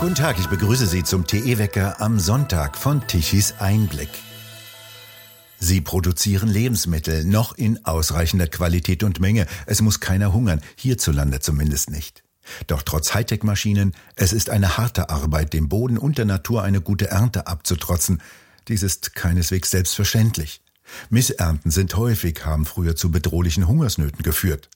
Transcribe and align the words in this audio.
Guten 0.00 0.14
Tag, 0.14 0.38
ich 0.38 0.46
begrüße 0.46 0.86
Sie 0.86 1.02
zum 1.02 1.26
TE-Wecker 1.26 2.00
am 2.00 2.20
Sonntag 2.20 2.76
von 2.76 3.04
Tichys 3.08 3.54
Einblick. 3.58 4.08
Sie 5.58 5.80
produzieren 5.80 6.48
Lebensmittel 6.48 7.24
noch 7.24 7.58
in 7.58 7.84
ausreichender 7.84 8.46
Qualität 8.46 9.02
und 9.02 9.18
Menge. 9.18 9.48
Es 9.66 9.82
muss 9.82 9.98
keiner 9.98 10.32
hungern, 10.32 10.60
hierzulande 10.76 11.40
zumindest 11.40 11.90
nicht. 11.90 12.22
Doch 12.68 12.82
trotz 12.82 13.12
Hightech-Maschinen, 13.12 13.92
es 14.14 14.32
ist 14.32 14.50
eine 14.50 14.76
harte 14.76 15.10
Arbeit, 15.10 15.52
dem 15.52 15.68
Boden 15.68 15.98
und 15.98 16.16
der 16.16 16.26
Natur 16.26 16.62
eine 16.62 16.80
gute 16.80 17.10
Ernte 17.10 17.48
abzutrotzen. 17.48 18.22
Dies 18.68 18.84
ist 18.84 19.16
keineswegs 19.16 19.72
selbstverständlich. 19.72 20.60
Missernten 21.10 21.72
sind 21.72 21.96
häufig, 21.96 22.46
haben 22.46 22.66
früher 22.66 22.94
zu 22.94 23.10
bedrohlichen 23.10 23.66
Hungersnöten 23.66 24.22
geführt. 24.22 24.70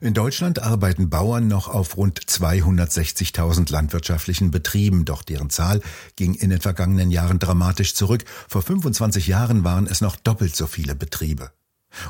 In 0.00 0.14
Deutschland 0.14 0.60
arbeiten 0.60 1.10
Bauern 1.10 1.46
noch 1.46 1.68
auf 1.68 1.96
rund 1.96 2.20
260.000 2.20 3.70
landwirtschaftlichen 3.70 4.50
Betrieben, 4.50 5.04
doch 5.04 5.22
deren 5.22 5.48
Zahl 5.48 5.80
ging 6.16 6.34
in 6.34 6.50
den 6.50 6.60
vergangenen 6.60 7.10
Jahren 7.10 7.38
dramatisch 7.38 7.94
zurück. 7.94 8.24
Vor 8.48 8.62
25 8.62 9.28
Jahren 9.28 9.62
waren 9.62 9.86
es 9.86 10.00
noch 10.00 10.16
doppelt 10.16 10.56
so 10.56 10.66
viele 10.66 10.94
Betriebe. 10.96 11.52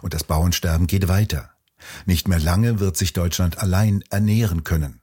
Und 0.00 0.14
das 0.14 0.24
Bauernsterben 0.24 0.86
geht 0.86 1.08
weiter. 1.08 1.50
Nicht 2.06 2.28
mehr 2.28 2.38
lange 2.38 2.80
wird 2.80 2.96
sich 2.96 3.12
Deutschland 3.12 3.58
allein 3.58 4.02
ernähren 4.10 4.64
können. 4.64 5.00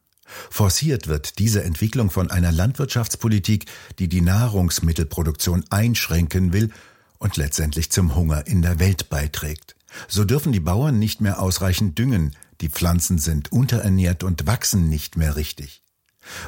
Forciert 0.50 1.08
wird 1.08 1.40
diese 1.40 1.64
Entwicklung 1.64 2.10
von 2.10 2.32
einer 2.32 2.52
Landwirtschaftspolitik, 2.52 3.66
die 3.98 4.08
die 4.08 4.22
Nahrungsmittelproduktion 4.22 5.66
einschränken 5.70 6.54
will 6.54 6.72
und 7.18 7.38
letztendlich 7.38 7.92
zum 7.92 8.16
Hunger 8.16 8.48
in 8.48 8.62
der 8.62 8.80
Welt 8.80 9.10
beiträgt. 9.10 9.76
So 10.08 10.24
dürfen 10.24 10.52
die 10.52 10.60
Bauern 10.60 11.00
nicht 11.00 11.20
mehr 11.20 11.42
ausreichend 11.42 11.98
düngen, 11.98 12.36
die 12.62 12.70
Pflanzen 12.70 13.18
sind 13.18 13.52
unterernährt 13.52 14.24
und 14.24 14.48
wachsen 14.48 14.90
nicht 14.90 15.18
mehr 15.18 15.36
richtig. 15.36 15.84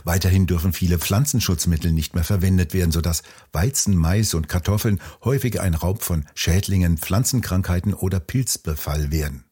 Weiterhin 0.03 0.47
dürfen 0.47 0.73
viele 0.73 0.99
Pflanzenschutzmittel 0.99 1.91
nicht 1.91 2.13
mehr 2.13 2.23
verwendet 2.23 2.73
werden, 2.73 2.91
sodass 2.91 3.23
Weizen, 3.51 3.95
Mais 3.95 4.33
und 4.33 4.47
Kartoffeln 4.47 5.01
häufig 5.23 5.59
ein 5.59 5.73
Raub 5.73 6.03
von 6.03 6.25
Schädlingen, 6.35 6.97
Pflanzenkrankheiten 6.97 7.93
oder 7.93 8.19
Pilzbefall 8.19 9.11
werden. 9.11 9.45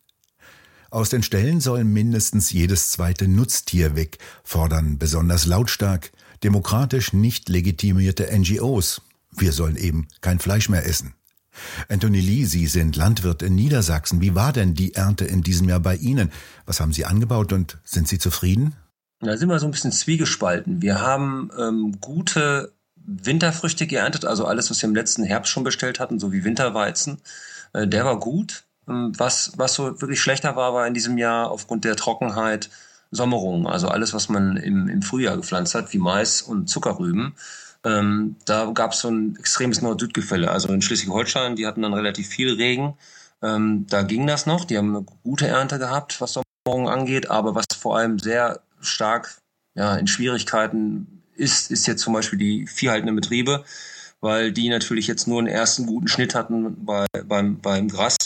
Aus 0.91 1.09
den 1.09 1.23
Ställen 1.23 1.61
soll 1.61 1.83
mindestens 1.83 2.51
jedes 2.51 2.91
zweite 2.91 3.27
Nutztier 3.27 3.95
weg, 3.95 4.17
fordern 4.43 4.97
besonders 4.97 5.45
lautstark 5.45 6.11
demokratisch 6.43 7.13
nicht 7.13 7.49
legitimierte 7.49 8.29
NGOs. 8.31 9.01
Wir 9.31 9.51
sollen 9.51 9.75
eben 9.75 10.07
kein 10.21 10.39
Fleisch 10.39 10.69
mehr 10.69 10.85
essen. 10.85 11.13
Anthony 11.87 12.19
Lee, 12.19 12.45
Sie 12.45 12.67
sind 12.67 12.95
Landwirt 12.95 13.41
in 13.41 13.55
Niedersachsen. 13.55 14.21
Wie 14.21 14.35
war 14.35 14.53
denn 14.53 14.73
die 14.73 14.95
Ernte 14.95 15.25
in 15.25 15.41
diesem 15.41 15.69
Jahr 15.69 15.79
bei 15.79 15.95
Ihnen? 15.95 16.31
Was 16.65 16.79
haben 16.79 16.93
Sie 16.93 17.05
angebaut 17.05 17.53
und 17.53 17.77
sind 17.83 18.07
Sie 18.07 18.19
zufrieden? 18.19 18.75
Da 19.21 19.35
sind 19.35 19.49
wir 19.49 19.59
so 19.59 19.65
ein 19.65 19.71
bisschen 19.71 19.91
zwiegespalten. 19.91 20.81
Wir 20.81 21.01
haben 21.01 21.49
ähm, 21.59 21.97
gute 21.99 22.73
Winterfrüchte 22.95 23.87
geerntet, 23.87 24.25
also 24.25 24.45
alles, 24.45 24.69
was 24.69 24.81
wir 24.81 24.87
im 24.87 24.95
letzten 24.95 25.23
Herbst 25.23 25.51
schon 25.51 25.63
bestellt 25.63 25.99
hatten, 25.99 26.19
so 26.19 26.31
wie 26.31 26.43
Winterweizen. 26.43 27.17
Äh, 27.73 27.87
der 27.87 28.05
war 28.05 28.19
gut. 28.19 28.63
Ähm, 28.87 29.13
was, 29.17 29.53
was 29.57 29.73
so 29.73 30.01
wirklich 30.01 30.21
schlechter 30.21 30.55
war, 30.55 30.73
war 30.73 30.87
in 30.87 30.93
diesem 30.93 31.17
Jahr 31.17 31.51
aufgrund 31.51 31.85
der 31.85 31.95
Trockenheit 31.95 32.69
Sommerung. 33.11 33.67
Also 33.67 33.87
alles, 33.87 34.13
was 34.13 34.29
man 34.29 34.57
im, 34.57 34.87
im 34.87 35.01
Frühjahr 35.01 35.35
gepflanzt 35.35 35.75
hat, 35.75 35.93
wie 35.93 35.97
Mais 35.97 36.41
und 36.41 36.69
Zuckerrüben. 36.69 37.33
Ähm, 37.85 38.35
da 38.45 38.65
gab 38.71 38.91
es 38.91 38.99
so 38.99 39.09
ein 39.09 39.35
extremes 39.37 39.81
Nord-Süd-Gefälle. 39.81 40.51
Also 40.51 40.69
in 40.69 40.81
Schleswig-Holstein, 40.81 41.55
die 41.55 41.65
hatten 41.65 41.81
dann 41.81 41.93
relativ 41.93 42.27
viel 42.27 42.53
Regen. 42.53 42.97
Ähm, 43.41 43.85
da 43.89 44.01
ging 44.01 44.27
das 44.27 44.45
noch. 44.45 44.65
Die 44.65 44.77
haben 44.77 44.95
eine 44.95 45.05
gute 45.23 45.47
Ernte 45.47 45.79
gehabt, 45.79 46.19
was 46.19 46.37
Sommerung 46.65 46.89
angeht. 46.89 47.29
Aber 47.29 47.55
was 47.55 47.65
vor 47.77 47.97
allem 47.97 48.19
sehr 48.19 48.61
stark 48.81 49.39
ja, 49.75 49.95
in 49.95 50.07
Schwierigkeiten 50.07 51.23
ist, 51.35 51.71
ist 51.71 51.87
jetzt 51.87 52.01
zum 52.01 52.13
Beispiel 52.13 52.37
die 52.37 52.67
viehhaltenden 52.67 53.15
Betriebe, 53.15 53.63
weil 54.19 54.51
die 54.51 54.69
natürlich 54.69 55.07
jetzt 55.07 55.27
nur 55.27 55.39
einen 55.39 55.47
ersten 55.47 55.85
guten 55.85 56.07
Schnitt 56.07 56.35
hatten 56.35 56.85
bei, 56.85 57.05
beim, 57.25 57.59
beim 57.59 57.87
Gras 57.87 58.17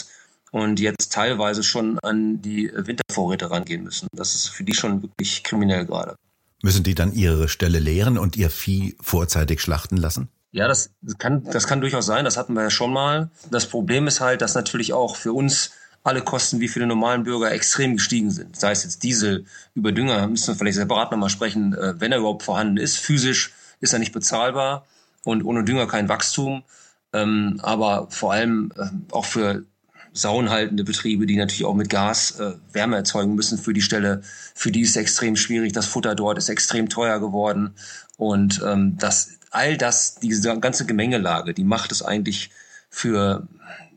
und 0.50 0.80
jetzt 0.80 1.12
teilweise 1.12 1.62
schon 1.62 1.98
an 2.00 2.42
die 2.42 2.70
Wintervorräte 2.74 3.50
rangehen 3.50 3.84
müssen. 3.84 4.08
Das 4.12 4.34
ist 4.34 4.48
für 4.48 4.64
die 4.64 4.74
schon 4.74 5.02
wirklich 5.02 5.44
kriminell 5.44 5.84
gerade. 5.84 6.16
Müssen 6.64 6.82
die 6.82 6.94
dann 6.94 7.12
ihre 7.12 7.50
Stelle 7.50 7.78
leeren 7.78 8.16
und 8.16 8.38
ihr 8.38 8.48
Vieh 8.48 8.96
vorzeitig 8.98 9.60
schlachten 9.60 9.98
lassen? 9.98 10.30
Ja, 10.50 10.66
das 10.66 10.94
kann, 11.18 11.44
das 11.44 11.66
kann 11.66 11.82
durchaus 11.82 12.06
sein. 12.06 12.24
Das 12.24 12.38
hatten 12.38 12.54
wir 12.54 12.62
ja 12.62 12.70
schon 12.70 12.90
mal. 12.90 13.30
Das 13.50 13.66
Problem 13.66 14.06
ist 14.06 14.22
halt, 14.22 14.40
dass 14.40 14.54
natürlich 14.54 14.94
auch 14.94 15.16
für 15.16 15.34
uns 15.34 15.72
alle 16.04 16.22
Kosten 16.22 16.60
wie 16.60 16.68
für 16.68 16.78
den 16.78 16.88
normalen 16.88 17.24
Bürger 17.24 17.52
extrem 17.52 17.96
gestiegen 17.96 18.30
sind. 18.30 18.58
Sei 18.58 18.70
es 18.70 18.82
jetzt 18.82 19.02
Diesel, 19.02 19.44
über 19.74 19.92
Dünger, 19.92 20.26
müssen 20.26 20.46
wir 20.46 20.54
vielleicht 20.54 20.78
separat 20.78 21.10
nochmal 21.10 21.28
sprechen, 21.28 21.74
äh, 21.74 22.00
wenn 22.00 22.12
er 22.12 22.18
überhaupt 22.20 22.44
vorhanden 22.44 22.78
ist. 22.78 22.96
Physisch 22.96 23.52
ist 23.80 23.92
er 23.92 23.98
nicht 23.98 24.12
bezahlbar 24.12 24.86
und 25.22 25.44
ohne 25.44 25.64
Dünger 25.64 25.86
kein 25.86 26.08
Wachstum. 26.08 26.62
Ähm, 27.12 27.60
aber 27.62 28.06
vor 28.08 28.32
allem 28.32 28.72
äh, 28.78 28.86
auch 29.12 29.26
für 29.26 29.66
sauenhaltende 30.14 30.84
Betriebe, 30.84 31.26
die 31.26 31.36
natürlich 31.36 31.64
auch 31.64 31.74
mit 31.74 31.90
Gas 31.90 32.38
äh, 32.38 32.54
Wärme 32.72 32.96
erzeugen 32.96 33.34
müssen 33.34 33.58
für 33.58 33.74
die 33.74 33.82
Stelle, 33.82 34.22
für 34.54 34.70
die 34.70 34.80
ist 34.80 34.90
es 34.90 34.96
extrem 34.96 35.36
schwierig. 35.36 35.72
Das 35.72 35.86
Futter 35.86 36.14
dort 36.14 36.38
ist 36.38 36.48
extrem 36.48 36.88
teuer 36.88 37.18
geworden. 37.18 37.74
Und 38.16 38.62
ähm, 38.64 38.96
das, 38.96 39.32
all 39.50 39.76
das, 39.76 40.14
diese 40.14 40.58
ganze 40.60 40.86
Gemengelage, 40.86 41.52
die 41.52 41.64
macht 41.64 41.90
es 41.90 42.02
eigentlich 42.02 42.50
für, 42.88 43.48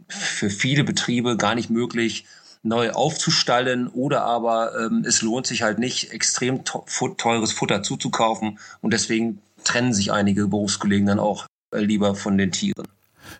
für 0.07 0.49
viele 0.49 0.83
Betriebe 0.83 1.37
gar 1.37 1.53
nicht 1.53 1.69
möglich, 1.69 2.25
neu 2.63 2.91
aufzustallen 2.91 3.87
oder 3.87 4.23
aber 4.23 4.73
ähm, 4.79 5.03
es 5.05 5.21
lohnt 5.21 5.45
sich 5.45 5.61
halt 5.61 5.77
nicht, 5.77 6.11
extrem 6.11 6.63
teures 6.65 7.51
Futter 7.51 7.83
zuzukaufen 7.83 8.57
und 8.81 8.91
deswegen 8.91 9.39
trennen 9.63 9.93
sich 9.93 10.11
einige 10.11 10.47
Berufskollegen 10.47 11.05
dann 11.05 11.19
auch 11.19 11.45
äh, 11.71 11.79
lieber 11.79 12.15
von 12.15 12.37
den 12.37 12.51
Tieren. 12.51 12.87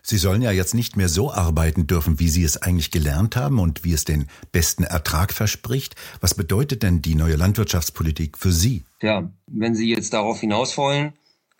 Sie 0.02 0.18
sollen 0.18 0.42
ja 0.42 0.50
jetzt 0.50 0.74
nicht 0.74 0.96
mehr 0.96 1.08
so 1.08 1.32
arbeiten 1.32 1.86
dürfen, 1.86 2.18
wie 2.18 2.28
Sie 2.28 2.44
es 2.44 2.60
eigentlich 2.60 2.90
gelernt 2.90 3.36
haben 3.36 3.58
und 3.58 3.84
wie 3.84 3.92
es 3.92 4.04
den 4.04 4.26
besten 4.52 4.84
Ertrag 4.84 5.32
verspricht. 5.32 5.94
Was 6.20 6.34
bedeutet 6.34 6.82
denn 6.82 7.02
die 7.02 7.14
neue 7.14 7.36
Landwirtschaftspolitik 7.36 8.38
für 8.38 8.52
Sie? 8.52 8.84
Ja, 9.02 9.30
wenn 9.46 9.74
Sie 9.74 9.88
jetzt 9.88 10.12
darauf 10.12 10.40
hinaus 10.40 10.76
wollen, 10.76 11.12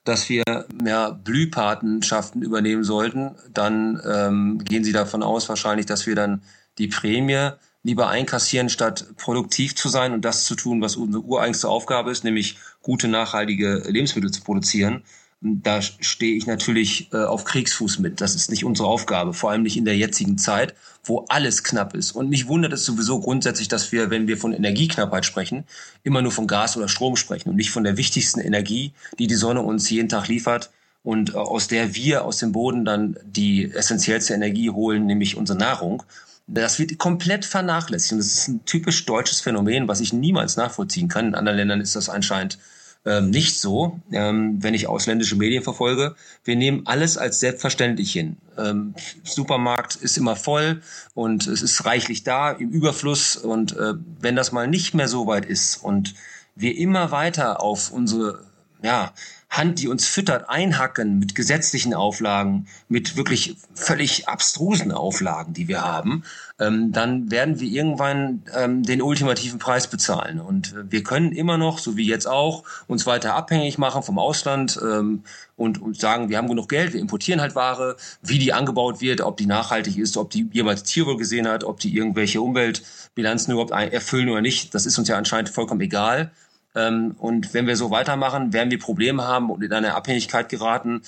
dass 0.05 0.29
wir 0.29 0.43
mehr 0.83 1.13
Blühpatenschaften 1.13 2.43
übernehmen 2.43 2.85
sollten, 2.85 3.35
dann 3.53 4.01
ähm, 4.09 4.59
gehen 4.65 4.85
Sie 4.85 4.93
davon 4.93 5.23
aus 5.23 5.49
wahrscheinlich, 5.49 5.87
dass 5.87 6.07
wir 6.07 6.15
dann 6.15 6.43
die 6.79 6.89
Prämie 6.89 7.51
lieber 7.83 8.09
einkassieren, 8.09 8.69
statt 8.69 9.07
produktiv 9.17 9.75
zu 9.77 9.89
sein 9.89 10.13
und 10.13 10.25
das 10.25 10.45
zu 10.45 10.55
tun, 10.55 10.81
was 10.81 10.97
unsere 10.97 11.23
ureigenste 11.23 11.69
Aufgabe 11.69 12.11
ist, 12.11 12.25
nämlich 12.25 12.59
gute, 12.83 13.09
nachhaltige 13.09 13.83
Lebensmittel 13.87 14.31
zu 14.31 14.43
produzieren 14.43 15.03
da 15.41 15.81
stehe 15.83 16.37
ich 16.37 16.47
natürlich 16.47 17.13
äh, 17.13 17.19
auf 17.19 17.45
Kriegsfuß 17.45 18.01
mit. 18.01 18.21
Das 18.21 18.35
ist 18.35 18.51
nicht 18.51 18.65
unsere 18.65 18.89
Aufgabe, 18.89 19.33
vor 19.33 19.51
allem 19.51 19.63
nicht 19.63 19.77
in 19.77 19.85
der 19.85 19.97
jetzigen 19.97 20.37
Zeit, 20.37 20.75
wo 21.05 21.27
alles 21.29 21.63
knapp 21.63 21.95
ist. 21.95 22.13
Und 22.13 22.29
mich 22.29 22.49
wundert 22.49 22.73
es 22.73 22.85
sowieso 22.85 23.21
grundsätzlich, 23.21 23.69
dass 23.69 23.93
wir, 23.93 24.11
wenn 24.11 24.27
wir 24.27 24.37
von 24.37 24.53
Energieknappheit 24.53 25.25
sprechen, 25.25 25.65
immer 26.03 26.23
nur 26.23 26.33
von 26.33 26.49
Gas 26.49 26.77
oder 26.77 26.89
Strom 26.89 27.15
sprechen 27.15 27.51
und 27.51 27.57
nicht 27.57 27.71
von 27.71 27.85
der 27.85 27.97
wichtigsten 27.97 28.41
Energie, 28.41 28.93
die 29.19 29.29
die 29.29 29.37
Sonne 29.37 29.63
uns 29.63 29.89
jeden 29.91 30.09
Tag 30.09 30.27
liefert 30.27 30.71
und 31.05 31.35
äh, 31.35 31.37
aus 31.37 31.69
der 31.69 31.95
wir 31.95 32.25
aus 32.25 32.39
dem 32.39 32.51
Boden 32.51 32.85
dann 32.85 33.17
die 33.25 33.71
essentiellste 33.73 34.35
Energie 34.35 34.71
holen, 34.71 35.07
nämlich 35.07 35.37
unsere 35.37 35.59
Nahrung. 35.59 36.03
Das 36.49 36.81
wird 36.81 36.99
komplett 36.99 37.45
vernachlässigt 37.45 38.13
und 38.13 38.19
das 38.19 38.27
ist 38.27 38.49
ein 38.49 38.65
typisch 38.65 39.05
deutsches 39.05 39.41
Phänomen, 39.41 39.87
was 39.87 40.01
ich 40.01 40.13
niemals 40.13 40.57
nachvollziehen 40.57 41.07
kann. 41.07 41.29
In 41.29 41.35
anderen 41.37 41.59
Ländern 41.59 41.81
ist 41.81 41.95
das 41.95 42.09
anscheinend 42.09 42.59
ähm, 43.05 43.31
nicht 43.31 43.61
so, 43.61 44.01
ähm, 44.13 44.63
wenn 44.63 44.75
ich 44.75 44.87
ausländische 44.87 45.37
Medien 45.37 45.63
verfolge. 45.63 46.15
Wir 46.45 46.57
nehmen 46.57 46.83
alles 46.87 47.17
als 47.17 47.41
selbstverständlich 47.41 48.13
hin. 48.13 48.37
Ähm, 48.57 48.95
Supermarkt 49.25 49.97
ist 49.97 50.17
immer 50.17 50.37
voll 50.37 50.83
und 51.15 51.47
es 51.47 51.63
ist 51.63 51.85
reichlich 51.85 52.25
da 52.25 52.51
im 52.51 52.71
Überfluss. 52.71 53.37
Und 53.37 53.77
äh, 53.77 53.95
wenn 54.21 54.37
das 54.37 54.53
mal 54.53 54.69
nicht 54.69 54.95
mehr 54.95 55.09
so 55.09 55.27
weit 55.27 55.47
ist 55.47 55.77
und 55.77 56.15
wir 56.55 56.77
immer 56.77 57.11
weiter 57.11 57.63
auf 57.63 57.91
unsere 57.91 58.49
ja, 58.83 59.13
Hand, 59.59 59.81
die 59.81 59.89
uns 59.89 60.07
füttert, 60.07 60.49
einhacken 60.49 61.19
mit 61.19 61.35
gesetzlichen 61.35 61.93
Auflagen, 61.93 62.67
mit 62.89 63.17
wirklich 63.17 63.57
völlig 63.75 64.29
abstrusen 64.29 64.93
Auflagen, 64.93 65.53
die 65.53 65.69
wir 65.69 65.83
haben, 65.83 66.23
ähm, 66.61 66.93
dann 66.93 67.31
werden 67.31 67.61
wir 67.61 67.69
irgendwann 67.69 68.43
ähm, 68.55 68.83
den 68.85 69.03
ultimativen 69.03 69.59
Preis 69.59 69.89
bezahlen. 69.89 70.41
Und 70.41 70.75
wir 70.89 71.03
können 71.03 71.33
immer 71.33 71.59
noch, 71.59 71.79
so 71.79 71.97
wie 71.97 72.07
jetzt 72.07 72.27
auch, 72.27 72.65
uns 72.87 73.05
weiter 73.05 73.35
abhängig 73.35 73.79
machen 73.79 74.03
vom 74.03 74.19
Ausland 74.19 74.79
ähm, 74.83 75.25
und, 75.57 75.83
und 75.83 76.01
sagen, 76.01 76.29
wir 76.29 76.39
haben 76.39 76.49
genug 76.49 76.69
Geld, 76.69 76.93
wir 76.93 77.01
importieren 77.01 77.41
halt 77.41 77.55
Ware, 77.55 77.97
wie 78.23 78.39
die 78.39 78.53
angebaut 78.53 79.01
wird, 79.01 79.21
ob 79.21 79.37
die 79.37 79.47
nachhaltig 79.47 79.99
ist, 79.99 80.17
ob 80.17 80.31
die 80.31 80.49
jemals 80.53 80.85
Tierwohl 80.85 81.17
gesehen 81.17 81.49
hat, 81.49 81.65
ob 81.65 81.81
die 81.81 81.95
irgendwelche 81.95 82.41
Umweltbilanzen 82.41 83.53
überhaupt 83.53 83.73
erfüllen 83.73 84.29
oder 84.29 84.41
nicht, 84.41 84.75
das 84.75 84.87
ist 84.87 84.99
uns 84.99 85.09
ja 85.09 85.19
anscheinend 85.19 85.49
vollkommen 85.49 85.81
egal. 85.81 86.31
Ähm, 86.79 87.17
und 87.19 87.53
wenn 87.55 87.67
wir 87.67 87.77
so 87.77 87.91
weitermachen, 87.91 88.53
werden 88.53 88.71
wir 88.71 88.79
Probleme 88.79 89.25
haben 89.25 89.51
und 89.51 89.63
in 89.63 89.73
eine 89.73 89.95
Abhängigkeit 89.95 90.49
geraten, 90.49 91.03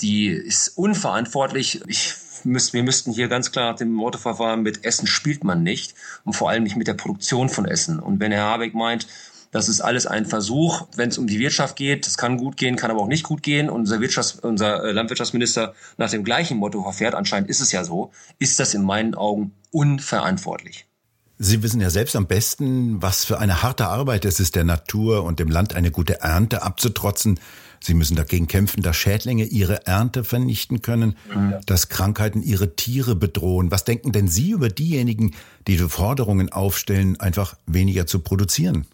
die 0.00 0.28
ist 0.28 0.76
unverantwortlich. 0.76 1.80
Ich 1.86 2.14
müsst, 2.44 2.74
wir 2.74 2.82
müssten 2.82 3.12
hier 3.12 3.28
ganz 3.28 3.52
klar 3.52 3.72
nach 3.72 3.78
dem 3.78 3.92
Motto 3.92 4.18
verfahren, 4.18 4.62
mit 4.62 4.84
Essen 4.84 5.06
spielt 5.06 5.44
man 5.44 5.62
nicht 5.62 5.94
und 6.24 6.34
vor 6.34 6.50
allem 6.50 6.64
nicht 6.64 6.76
mit 6.76 6.88
der 6.88 6.94
Produktion 6.94 7.48
von 7.48 7.64
Essen. 7.64 7.98
Und 7.98 8.20
wenn 8.20 8.32
Herr 8.32 8.44
Habeck 8.44 8.74
meint, 8.74 9.06
Das 9.54 9.68
ist 9.68 9.80
alles 9.80 10.08
ein 10.08 10.26
Versuch, 10.26 10.88
wenn 10.96 11.10
es 11.10 11.16
um 11.16 11.28
die 11.28 11.38
Wirtschaft 11.38 11.76
geht. 11.76 12.06
Das 12.06 12.18
kann 12.18 12.38
gut 12.38 12.56
gehen, 12.56 12.74
kann 12.74 12.90
aber 12.90 13.00
auch 13.02 13.06
nicht 13.06 13.22
gut 13.22 13.40
gehen. 13.44 13.70
Und 13.70 13.82
unser, 13.82 13.98
Wirtschafts-, 13.98 14.40
unser 14.40 14.82
äh, 14.82 14.90
Landwirtschaftsminister 14.90 15.74
nach 15.96 16.10
dem 16.10 16.24
gleichen 16.24 16.58
Motto 16.58 16.82
verfährt, 16.82 17.14
anscheinend 17.14 17.48
ist 17.48 17.60
es 17.60 17.70
ja 17.70 17.84
so, 17.84 18.10
ist 18.40 18.58
das 18.58 18.74
in 18.74 18.82
meinen 18.82 19.14
Augen 19.14 19.54
unverantwortlich. 19.70 20.88
Sie 21.38 21.62
wissen 21.62 21.80
ja 21.80 21.90
selbst 21.90 22.14
am 22.16 22.26
besten, 22.26 23.02
was 23.02 23.24
für 23.24 23.38
eine 23.38 23.62
harte 23.62 23.86
Arbeit 23.86 24.24
es 24.24 24.40
ist, 24.40 24.54
der 24.54 24.64
Natur 24.64 25.24
und 25.24 25.38
dem 25.38 25.48
Land 25.48 25.74
eine 25.74 25.90
gute 25.90 26.20
Ernte 26.20 26.62
abzutrotzen. 26.62 27.40
Sie 27.80 27.94
müssen 27.94 28.16
dagegen 28.16 28.46
kämpfen, 28.46 28.82
dass 28.82 28.96
Schädlinge 28.96 29.44
ihre 29.44 29.86
Ernte 29.86 30.24
vernichten 30.24 30.80
können, 30.80 31.16
ja. 31.34 31.60
dass 31.66 31.88
Krankheiten 31.88 32.42
ihre 32.42 32.76
Tiere 32.76 33.14
bedrohen. 33.14 33.70
Was 33.70 33.84
denken 33.84 34.12
denn 34.12 34.28
Sie 34.28 34.52
über 34.52 34.68
diejenigen, 34.68 35.34
die 35.66 35.76
die 35.76 35.88
Forderungen 35.88 36.50
aufstellen, 36.50 37.20
einfach 37.20 37.56
weniger 37.66 38.06
zu 38.06 38.20
produzieren? 38.20 38.86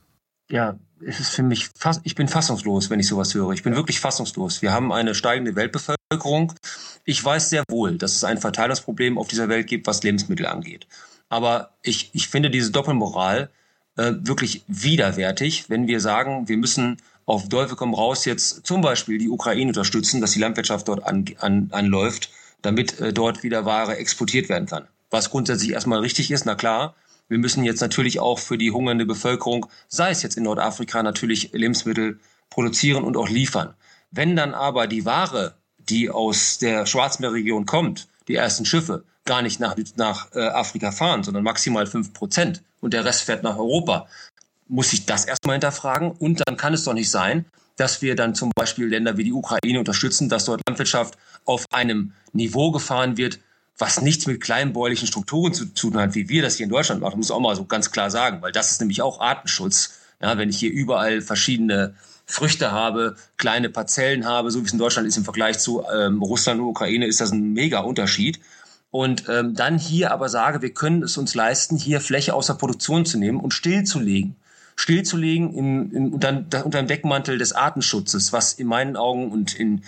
ja, 0.51 0.77
es 1.05 1.21
ist 1.21 1.31
für 1.31 1.43
mich 1.43 1.71
fast, 1.79 2.03
ich 2.05 2.15
bin 2.15 2.29
fassungslos, 2.29 2.91
wenn 2.91 3.01
ich 3.01 3.07
sowas 3.07 3.33
höre. 3.35 3.53
Ich 3.53 3.63
bin 3.63 3.75
wirklich 3.75 4.01
fassungslos. 4.01 4.61
Wir 4.61 4.73
haben 4.73 4.93
eine 4.93 5.15
steigende 5.15 5.57
Weltbevölkerung. 5.57 6.53
Ich 7.05 7.25
weiß 7.25 7.49
sehr 7.49 7.65
wohl, 7.71 7.97
dass 7.97 8.17
es 8.17 8.25
ein 8.25 8.39
Verteilungsproblem 8.39 9.17
auf 9.17 9.29
dieser 9.29 9.49
Welt 9.49 9.67
gibt, 9.67 9.87
was 9.87 10.03
Lebensmittel 10.03 10.47
angeht. 10.47 10.87
Aber 11.31 11.71
ich, 11.83 12.11
ich 12.13 12.29
finde 12.29 12.51
diese 12.51 12.73
Doppelmoral 12.73 13.49
äh, 13.97 14.13
wirklich 14.19 14.65
widerwärtig, 14.67 15.71
wenn 15.71 15.87
wir 15.87 16.01
sagen, 16.01 16.49
wir 16.49 16.59
müssen 16.59 16.99
auf 17.25 17.49
Teufel 17.49 17.77
komm 17.77 17.95
raus 17.95 18.25
jetzt 18.25 18.67
zum 18.67 18.81
Beispiel 18.81 19.19
die 19.19 19.31
Ukraine 19.31 19.69
unterstützen, 19.69 20.21
dass 20.21 20.33
die 20.33 20.41
Landwirtschaft 20.41 20.89
dort 20.89 21.05
an, 21.07 21.25
an, 21.39 21.69
anläuft, 21.71 22.31
damit 22.63 23.01
äh, 23.01 23.13
dort 23.13 23.43
wieder 23.45 23.65
Ware 23.65 23.97
exportiert 23.97 24.49
werden 24.49 24.67
kann. 24.67 24.89
Was 25.11 25.31
grundsätzlich 25.31 25.71
erstmal 25.71 26.01
richtig 26.01 26.31
ist, 26.31 26.45
na 26.45 26.57
klar, 26.57 26.95
wir 27.29 27.39
müssen 27.39 27.63
jetzt 27.63 27.81
natürlich 27.81 28.19
auch 28.19 28.41
für 28.41 28.59
die 28.59 28.73
hungernde 28.73 29.07
Bevölkerung, 29.07 29.67
sei 29.87 30.11
es 30.11 30.23
jetzt 30.23 30.37
in 30.37 30.43
Nordafrika, 30.43 31.03
natürlich 31.05 31.53
Lebensmittel 31.53 32.19
produzieren 32.51 33.05
und 33.05 33.17
auch 33.17 33.29
liefern. 33.29 33.75
Wenn 34.11 34.35
dann 34.35 34.53
aber 34.53 34.89
die 34.89 35.05
Ware, 35.05 35.55
die 35.79 36.11
aus 36.11 36.59
der 36.59 36.87
Schwarzmeerregion 36.87 37.67
kommt, 37.67 38.09
die 38.31 38.37
ersten 38.37 38.65
Schiffe, 38.65 39.05
gar 39.25 39.43
nicht 39.43 39.61
nach, 39.61 39.77
nach 39.97 40.35
äh, 40.35 40.41
Afrika 40.41 40.93
fahren, 40.93 41.23
sondern 41.23 41.45
maximal 41.45 41.87
fünf 41.87 42.13
Prozent 42.15 42.63
und 42.81 42.95
der 42.95 43.05
Rest 43.05 43.23
fährt 43.23 43.43
nach 43.43 43.59
Europa, 43.59 44.09
muss 44.69 44.93
ich 44.93 45.05
das 45.05 45.25
erstmal 45.25 45.55
hinterfragen. 45.55 46.13
Und 46.13 46.43
dann 46.47 46.57
kann 46.57 46.73
es 46.73 46.85
doch 46.85 46.95
nicht 46.95 47.11
sein, 47.11 47.45
dass 47.77 48.03
wir 48.03 48.15
dann 48.15 48.35
zum 48.35 48.51
Beispiel 48.55 48.87
Länder 48.87 49.17
wie 49.17 49.25
die 49.25 49.33
Ukraine 49.33 49.79
unterstützen, 49.79 50.29
dass 50.29 50.45
dort 50.45 50.63
Landwirtschaft 50.67 51.19
auf 51.45 51.65
einem 51.73 52.13
Niveau 52.33 52.71
gefahren 52.71 53.17
wird, 53.17 53.41
was 53.79 54.03
nichts 54.03 54.27
mit 54.27 54.41
kleinbäuerlichen 54.41 55.09
Strukturen 55.09 55.55
zu 55.55 55.65
tun 55.67 55.97
hat, 55.97 56.15
wie 56.15 56.29
wir 56.29 56.43
das 56.43 56.57
hier 56.57 56.65
in 56.65 56.71
Deutschland 56.71 57.01
machen, 57.01 57.17
muss 57.17 57.27
ich 57.27 57.33
auch 57.33 57.41
mal 57.41 57.57
so 57.57 57.65
ganz 57.65 57.91
klar 57.91 58.11
sagen, 58.11 58.43
weil 58.43 58.53
das 58.53 58.71
ist 58.71 58.81
nämlich 58.81 59.03
auch 59.03 59.21
Artenschutz. 59.21 60.00
Ja, 60.21 60.37
wenn 60.39 60.51
ich 60.51 60.59
hier 60.59 60.73
überall 60.73 61.23
verschiedene 61.23 61.95
Früchte 62.27 62.71
habe, 62.71 63.17
kleine 63.37 63.71
Parzellen 63.71 64.27
habe, 64.27 64.51
so 64.51 64.61
wie 64.61 64.67
es 64.67 64.73
in 64.73 64.79
Deutschland 64.79 65.09
ist 65.09 65.17
im 65.17 65.25
Vergleich 65.25 65.59
zu 65.59 65.85
ähm, 65.93 66.23
Russland 66.23 66.61
und 66.61 66.67
Ukraine, 66.67 67.07
ist 67.07 67.21
das 67.21 67.33
ein 67.33 67.53
mega 67.53 67.81
Unterschied. 67.81 68.39
Und 68.91 69.29
ähm, 69.29 69.55
dann 69.55 69.79
hier 69.79 70.13
aber 70.13 70.29
sage, 70.29 70.63
wir 70.63 70.75
können 70.75 71.03
es 71.03 71.17
uns 71.17 71.35
leisten, 71.35 71.77
hier 71.77 72.01
Fläche 72.01 72.35
außer 72.35 72.55
Produktion 72.55 73.07
zu 73.07 73.19
nehmen 73.19 73.41
und 73.41 73.55
stillzulegen. 73.55 74.37
Stillzulegen 74.77 75.55
im, 75.55 75.93
im, 75.93 76.15
unter, 76.15 76.65
unter 76.65 76.79
dem 76.79 76.87
Deckmantel 76.87 77.39
des 77.39 77.53
Artenschutzes, 77.53 78.33
was 78.33 78.55
in 78.55 78.67
meinen 78.67 78.97
Augen 78.97 79.31
und 79.31 79.55
in 79.55 79.83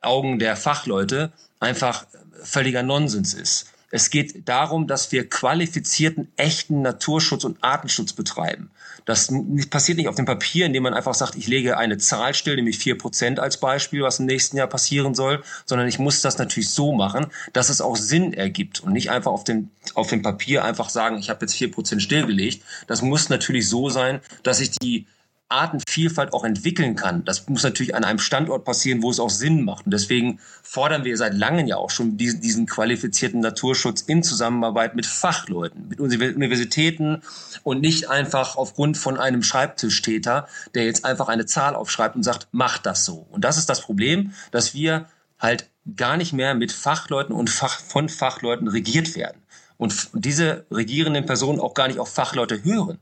Augen 0.00 0.38
der 0.38 0.56
Fachleute 0.56 1.32
einfach 1.60 2.06
völliger 2.42 2.82
Nonsens 2.82 3.34
ist. 3.34 3.72
Es 3.94 4.08
geht 4.08 4.48
darum, 4.48 4.86
dass 4.86 5.12
wir 5.12 5.28
qualifizierten, 5.28 6.32
echten 6.36 6.80
Naturschutz 6.80 7.44
und 7.44 7.62
Artenschutz 7.62 8.14
betreiben. 8.14 8.70
Das 9.04 9.30
passiert 9.68 9.98
nicht 9.98 10.08
auf 10.08 10.14
dem 10.14 10.24
Papier, 10.24 10.64
indem 10.64 10.84
man 10.84 10.94
einfach 10.94 11.12
sagt, 11.12 11.36
ich 11.36 11.46
lege 11.46 11.76
eine 11.76 11.98
Zahl 11.98 12.32
still, 12.32 12.56
nämlich 12.56 12.78
vier 12.78 12.96
Prozent 12.96 13.38
als 13.38 13.58
Beispiel, 13.58 14.02
was 14.02 14.18
im 14.18 14.24
nächsten 14.24 14.56
Jahr 14.56 14.66
passieren 14.66 15.14
soll, 15.14 15.42
sondern 15.66 15.88
ich 15.88 15.98
muss 15.98 16.22
das 16.22 16.38
natürlich 16.38 16.70
so 16.70 16.92
machen, 16.92 17.26
dass 17.52 17.68
es 17.68 17.82
auch 17.82 17.96
Sinn 17.96 18.32
ergibt 18.32 18.80
und 18.80 18.94
nicht 18.94 19.10
einfach 19.10 19.30
auf 19.30 19.44
dem, 19.44 19.68
auf 19.92 20.08
dem 20.08 20.22
Papier 20.22 20.64
einfach 20.64 20.88
sagen, 20.88 21.18
ich 21.18 21.28
habe 21.28 21.44
jetzt 21.44 21.54
vier 21.54 21.70
Prozent 21.70 22.02
stillgelegt. 22.02 22.64
Das 22.86 23.02
muss 23.02 23.28
natürlich 23.28 23.68
so 23.68 23.90
sein, 23.90 24.20
dass 24.42 24.60
ich 24.60 24.70
die 24.70 25.06
Artenvielfalt 25.52 26.32
auch 26.32 26.44
entwickeln 26.44 26.96
kann. 26.96 27.24
Das 27.24 27.48
muss 27.48 27.62
natürlich 27.62 27.94
an 27.94 28.04
einem 28.04 28.18
Standort 28.18 28.64
passieren, 28.64 29.02
wo 29.02 29.10
es 29.10 29.20
auch 29.20 29.30
Sinn 29.30 29.64
macht. 29.64 29.84
Und 29.84 29.92
deswegen 29.92 30.40
fordern 30.62 31.04
wir 31.04 31.16
seit 31.16 31.34
langem 31.34 31.66
ja 31.66 31.76
auch 31.76 31.90
schon 31.90 32.16
diesen, 32.16 32.40
diesen 32.40 32.66
qualifizierten 32.66 33.40
Naturschutz 33.40 34.00
in 34.02 34.22
Zusammenarbeit 34.22 34.96
mit 34.96 35.06
Fachleuten, 35.06 35.88
mit 35.88 36.00
Universitäten 36.00 37.22
und 37.62 37.80
nicht 37.80 38.08
einfach 38.08 38.56
aufgrund 38.56 38.96
von 38.96 39.18
einem 39.18 39.42
Schreibtischtäter, 39.42 40.48
der 40.74 40.84
jetzt 40.84 41.04
einfach 41.04 41.28
eine 41.28 41.46
Zahl 41.46 41.74
aufschreibt 41.74 42.16
und 42.16 42.22
sagt, 42.22 42.48
mach 42.52 42.78
das 42.78 43.04
so. 43.04 43.26
Und 43.30 43.44
das 43.44 43.58
ist 43.58 43.68
das 43.68 43.82
Problem, 43.82 44.32
dass 44.50 44.74
wir 44.74 45.06
halt 45.38 45.68
gar 45.96 46.16
nicht 46.16 46.32
mehr 46.32 46.54
mit 46.54 46.72
Fachleuten 46.72 47.34
und 47.34 47.50
Fach, 47.50 47.80
von 47.80 48.08
Fachleuten 48.08 48.68
regiert 48.68 49.16
werden. 49.16 49.42
Und 49.76 50.10
diese 50.14 50.64
regierenden 50.70 51.26
Personen 51.26 51.58
auch 51.58 51.74
gar 51.74 51.88
nicht 51.88 51.98
auf 51.98 52.12
Fachleute 52.12 52.62
hören. 52.64 52.98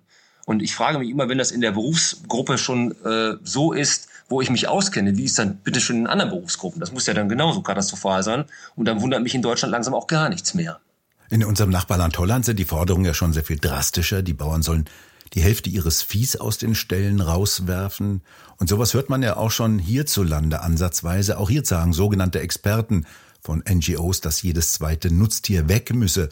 Und 0.50 0.62
ich 0.62 0.74
frage 0.74 0.98
mich 0.98 1.08
immer, 1.08 1.28
wenn 1.28 1.38
das 1.38 1.52
in 1.52 1.60
der 1.60 1.70
Berufsgruppe 1.70 2.58
schon 2.58 2.90
äh, 3.04 3.36
so 3.44 3.72
ist, 3.72 4.08
wo 4.28 4.40
ich 4.40 4.50
mich 4.50 4.66
auskenne, 4.66 5.16
wie 5.16 5.22
ist 5.22 5.38
dann 5.38 5.58
bitte 5.58 5.80
schon 5.80 5.94
in 5.94 6.06
anderen 6.08 6.32
Berufsgruppen? 6.32 6.80
Das 6.80 6.90
muss 6.90 7.06
ja 7.06 7.14
dann 7.14 7.28
genauso 7.28 7.62
katastrophal 7.62 8.24
sein. 8.24 8.46
Und 8.74 8.86
dann 8.86 9.00
wundert 9.00 9.22
mich 9.22 9.32
in 9.32 9.42
Deutschland 9.42 9.70
langsam 9.70 9.94
auch 9.94 10.08
gar 10.08 10.28
nichts 10.28 10.54
mehr. 10.54 10.80
In 11.28 11.44
unserem 11.44 11.70
Nachbarland 11.70 12.18
Holland 12.18 12.46
sind 12.46 12.58
die 12.58 12.64
Forderungen 12.64 13.04
ja 13.04 13.14
schon 13.14 13.32
sehr 13.32 13.44
viel 13.44 13.60
drastischer. 13.60 14.22
Die 14.22 14.32
Bauern 14.32 14.62
sollen 14.62 14.86
die 15.34 15.40
Hälfte 15.40 15.70
ihres 15.70 16.02
Viehs 16.02 16.34
aus 16.34 16.58
den 16.58 16.74
Ställen 16.74 17.20
rauswerfen. 17.20 18.22
Und 18.56 18.68
sowas 18.68 18.92
hört 18.92 19.08
man 19.08 19.22
ja 19.22 19.36
auch 19.36 19.52
schon 19.52 19.78
hierzulande 19.78 20.62
ansatzweise. 20.62 21.38
Auch 21.38 21.48
hier 21.48 21.64
sagen 21.64 21.92
sogenannte 21.92 22.40
Experten 22.40 23.06
von 23.40 23.62
NGOs, 23.72 24.20
dass 24.20 24.42
jedes 24.42 24.72
zweite 24.72 25.14
Nutztier 25.14 25.68
weg 25.68 25.94
müsse. 25.94 26.28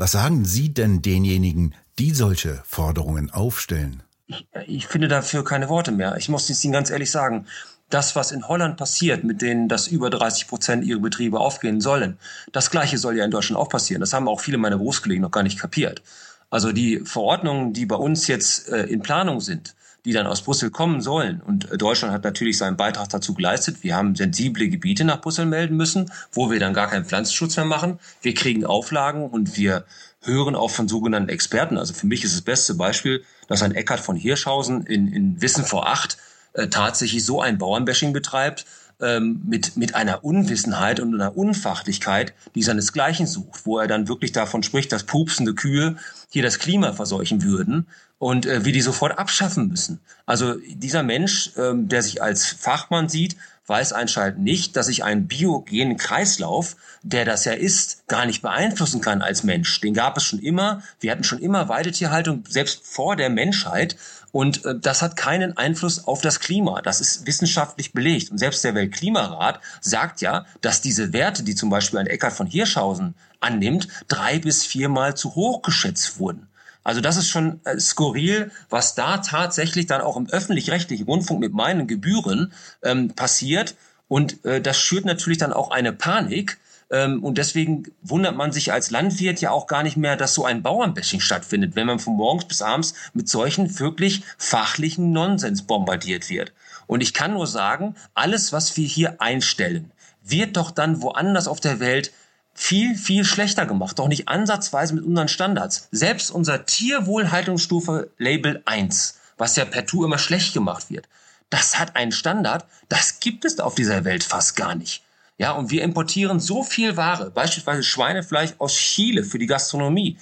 Was 0.00 0.12
sagen 0.12 0.46
Sie 0.46 0.72
denn 0.72 1.02
denjenigen, 1.02 1.74
die 1.98 2.12
solche 2.12 2.62
Forderungen 2.64 3.28
aufstellen? 3.30 4.02
Ich, 4.28 4.46
ich 4.66 4.86
finde 4.86 5.08
dafür 5.08 5.44
keine 5.44 5.68
Worte 5.68 5.92
mehr. 5.92 6.16
Ich 6.16 6.30
muss 6.30 6.48
Ihnen 6.64 6.72
ganz 6.72 6.88
ehrlich 6.88 7.10
sagen. 7.10 7.44
Das, 7.90 8.16
was 8.16 8.32
in 8.32 8.48
Holland 8.48 8.78
passiert, 8.78 9.24
mit 9.24 9.42
denen, 9.42 9.68
dass 9.68 9.88
über 9.88 10.08
30 10.08 10.48
Prozent 10.48 10.84
ihrer 10.86 11.00
Betriebe 11.00 11.38
aufgehen 11.38 11.82
sollen, 11.82 12.16
das 12.50 12.70
Gleiche 12.70 12.96
soll 12.96 13.18
ja 13.18 13.26
in 13.26 13.30
Deutschland 13.30 13.60
auch 13.60 13.68
passieren. 13.68 14.00
Das 14.00 14.14
haben 14.14 14.26
auch 14.26 14.40
viele 14.40 14.56
meiner 14.56 14.78
Berufskollegen 14.78 15.20
noch 15.20 15.32
gar 15.32 15.42
nicht 15.42 15.58
kapiert. 15.58 16.00
Also 16.48 16.72
die 16.72 17.00
Verordnungen, 17.00 17.74
die 17.74 17.84
bei 17.84 17.96
uns 17.96 18.26
jetzt 18.26 18.70
äh, 18.70 18.84
in 18.84 19.02
Planung 19.02 19.42
sind, 19.42 19.74
die 20.04 20.12
dann 20.12 20.26
aus 20.26 20.42
Brüssel 20.42 20.70
kommen 20.70 21.00
sollen. 21.00 21.40
Und 21.40 21.70
äh, 21.70 21.78
Deutschland 21.78 22.12
hat 22.12 22.24
natürlich 22.24 22.58
seinen 22.58 22.76
Beitrag 22.76 23.08
dazu 23.08 23.34
geleistet. 23.34 23.82
Wir 23.82 23.96
haben 23.96 24.14
sensible 24.14 24.68
Gebiete 24.68 25.04
nach 25.04 25.20
Brüssel 25.20 25.46
melden 25.46 25.76
müssen, 25.76 26.10
wo 26.32 26.50
wir 26.50 26.60
dann 26.60 26.74
gar 26.74 26.88
keinen 26.88 27.04
Pflanzenschutz 27.04 27.56
mehr 27.56 27.64
machen. 27.66 27.98
Wir 28.22 28.34
kriegen 28.34 28.64
Auflagen 28.64 29.28
und 29.28 29.56
wir 29.56 29.84
hören 30.22 30.54
auch 30.54 30.70
von 30.70 30.88
sogenannten 30.88 31.28
Experten. 31.28 31.78
Also 31.78 31.94
für 31.94 32.06
mich 32.06 32.24
ist 32.24 32.34
das 32.34 32.42
beste 32.42 32.74
Beispiel, 32.74 33.24
dass 33.48 33.62
ein 33.62 33.74
Eckart 33.74 34.00
von 34.00 34.16
Hirschhausen 34.16 34.86
in, 34.86 35.12
in 35.12 35.40
Wissen 35.40 35.64
vor 35.64 35.88
acht 35.88 36.18
äh, 36.52 36.68
tatsächlich 36.68 37.24
so 37.24 37.40
ein 37.40 37.58
Bauernbashing 37.58 38.12
betreibt, 38.12 38.66
ähm, 39.02 39.42
mit, 39.46 39.76
mit 39.76 39.94
einer 39.94 40.24
Unwissenheit 40.24 41.00
und 41.00 41.14
einer 41.14 41.36
Unfachlichkeit, 41.36 42.34
die 42.54 42.62
seinesgleichen 42.62 43.26
sucht, 43.26 43.66
wo 43.66 43.78
er 43.78 43.86
dann 43.86 44.08
wirklich 44.08 44.32
davon 44.32 44.62
spricht, 44.62 44.92
dass 44.92 45.04
pupsende 45.04 45.54
Kühe 45.54 45.96
hier 46.30 46.42
das 46.42 46.58
Klima 46.58 46.92
verseuchen 46.92 47.42
würden 47.42 47.86
und 48.18 48.46
äh, 48.46 48.64
wir 48.64 48.72
die 48.72 48.80
sofort 48.82 49.18
abschaffen 49.18 49.68
müssen. 49.68 50.00
Also 50.26 50.54
dieser 50.68 51.02
Mensch, 51.02 51.52
ähm, 51.56 51.88
der 51.88 52.02
sich 52.02 52.22
als 52.22 52.46
Fachmann 52.46 53.08
sieht, 53.08 53.36
weiß 53.70 53.92
anscheinend 53.94 54.40
nicht, 54.40 54.76
dass 54.76 54.88
ich 54.88 55.04
einen 55.04 55.28
biogenen 55.28 55.96
Kreislauf, 55.96 56.76
der 57.02 57.24
das 57.24 57.44
ja 57.44 57.52
ist, 57.52 58.06
gar 58.08 58.26
nicht 58.26 58.42
beeinflussen 58.42 59.00
kann 59.00 59.22
als 59.22 59.44
Mensch. 59.44 59.80
Den 59.80 59.94
gab 59.94 60.16
es 60.16 60.24
schon 60.24 60.40
immer. 60.40 60.82
Wir 60.98 61.12
hatten 61.12 61.24
schon 61.24 61.38
immer 61.38 61.68
Weidetierhaltung, 61.68 62.44
selbst 62.48 62.84
vor 62.84 63.16
der 63.16 63.30
Menschheit. 63.30 63.96
Und 64.32 64.64
äh, 64.64 64.74
das 64.78 65.02
hat 65.02 65.16
keinen 65.16 65.56
Einfluss 65.56 66.04
auf 66.04 66.20
das 66.20 66.40
Klima. 66.40 66.82
Das 66.82 67.00
ist 67.00 67.26
wissenschaftlich 67.26 67.92
belegt. 67.92 68.32
Und 68.32 68.38
selbst 68.38 68.64
der 68.64 68.74
Weltklimarat 68.74 69.60
sagt 69.80 70.20
ja, 70.20 70.46
dass 70.60 70.82
diese 70.82 71.12
Werte, 71.12 71.44
die 71.44 71.54
zum 71.54 71.70
Beispiel 71.70 72.00
ein 72.00 72.08
Eckart 72.08 72.32
von 72.32 72.48
Hirschhausen 72.48 73.14
annimmt, 73.38 73.88
drei 74.08 74.40
bis 74.40 74.66
viermal 74.66 75.16
zu 75.16 75.36
hoch 75.36 75.62
geschätzt 75.62 76.18
wurden. 76.18 76.49
Also 76.90 77.00
das 77.00 77.16
ist 77.16 77.28
schon 77.28 77.60
äh, 77.62 77.78
skurril, 77.78 78.50
was 78.68 78.96
da 78.96 79.18
tatsächlich 79.18 79.86
dann 79.86 80.00
auch 80.00 80.16
im 80.16 80.28
öffentlich-rechtlichen 80.28 81.06
Rundfunk 81.06 81.38
mit 81.38 81.52
meinen 81.52 81.86
Gebühren 81.86 82.52
ähm, 82.82 83.14
passiert. 83.14 83.76
Und 84.08 84.44
äh, 84.44 84.60
das 84.60 84.76
schürt 84.76 85.04
natürlich 85.04 85.38
dann 85.38 85.52
auch 85.52 85.70
eine 85.70 85.92
Panik. 85.92 86.58
Ähm, 86.90 87.22
und 87.22 87.38
deswegen 87.38 87.84
wundert 88.02 88.34
man 88.34 88.50
sich 88.50 88.72
als 88.72 88.90
Landwirt 88.90 89.40
ja 89.40 89.52
auch 89.52 89.68
gar 89.68 89.84
nicht 89.84 89.96
mehr, 89.96 90.16
dass 90.16 90.34
so 90.34 90.44
ein 90.44 90.64
Bauernbashing 90.64 91.20
stattfindet, 91.20 91.76
wenn 91.76 91.86
man 91.86 92.00
von 92.00 92.16
morgens 92.16 92.46
bis 92.46 92.60
abends 92.60 92.94
mit 93.14 93.28
solchen 93.28 93.78
wirklich 93.78 94.24
fachlichen 94.36 95.12
Nonsens 95.12 95.62
bombardiert 95.62 96.28
wird. 96.28 96.52
Und 96.88 97.04
ich 97.04 97.14
kann 97.14 97.34
nur 97.34 97.46
sagen, 97.46 97.94
alles, 98.14 98.52
was 98.52 98.76
wir 98.76 98.88
hier 98.88 99.22
einstellen, 99.22 99.92
wird 100.24 100.56
doch 100.56 100.72
dann 100.72 101.02
woanders 101.02 101.46
auf 101.46 101.60
der 101.60 101.78
Welt 101.78 102.10
viel, 102.54 102.94
viel 102.96 103.24
schlechter 103.24 103.66
gemacht. 103.66 103.98
Doch 103.98 104.08
nicht 104.08 104.28
ansatzweise 104.28 104.94
mit 104.94 105.04
unseren 105.04 105.28
Standards. 105.28 105.88
Selbst 105.90 106.30
unser 106.30 106.66
Tierwohlhaltungsstufe 106.66 108.10
Label 108.18 108.62
1 108.64 109.20
was 109.40 109.56
ja 109.56 109.64
per 109.64 109.86
Tu 109.86 110.04
immer 110.04 110.18
schlecht 110.18 110.52
gemacht 110.52 110.90
wird. 110.90 111.08
Das 111.48 111.78
hat 111.78 111.96
einen 111.96 112.12
Standard, 112.12 112.66
das 112.88 113.18
gibt 113.18 113.44
es 113.44 113.58
auf 113.58 113.74
dieser 113.74 114.04
Welt 114.04 114.22
fast 114.22 114.54
gar 114.54 114.76
nicht. 114.76 115.02
Ja, 115.38 115.52
und 115.52 115.70
wir 115.70 115.82
importieren 115.82 116.38
so 116.38 116.62
viel 116.62 116.98
Ware, 116.98 117.30
beispielsweise 117.30 117.82
Schweinefleisch 117.82 118.52
aus 118.58 118.76
Chile 118.76 119.24
für 119.24 119.38
die 119.38 119.46
Gastronomie. 119.46 120.18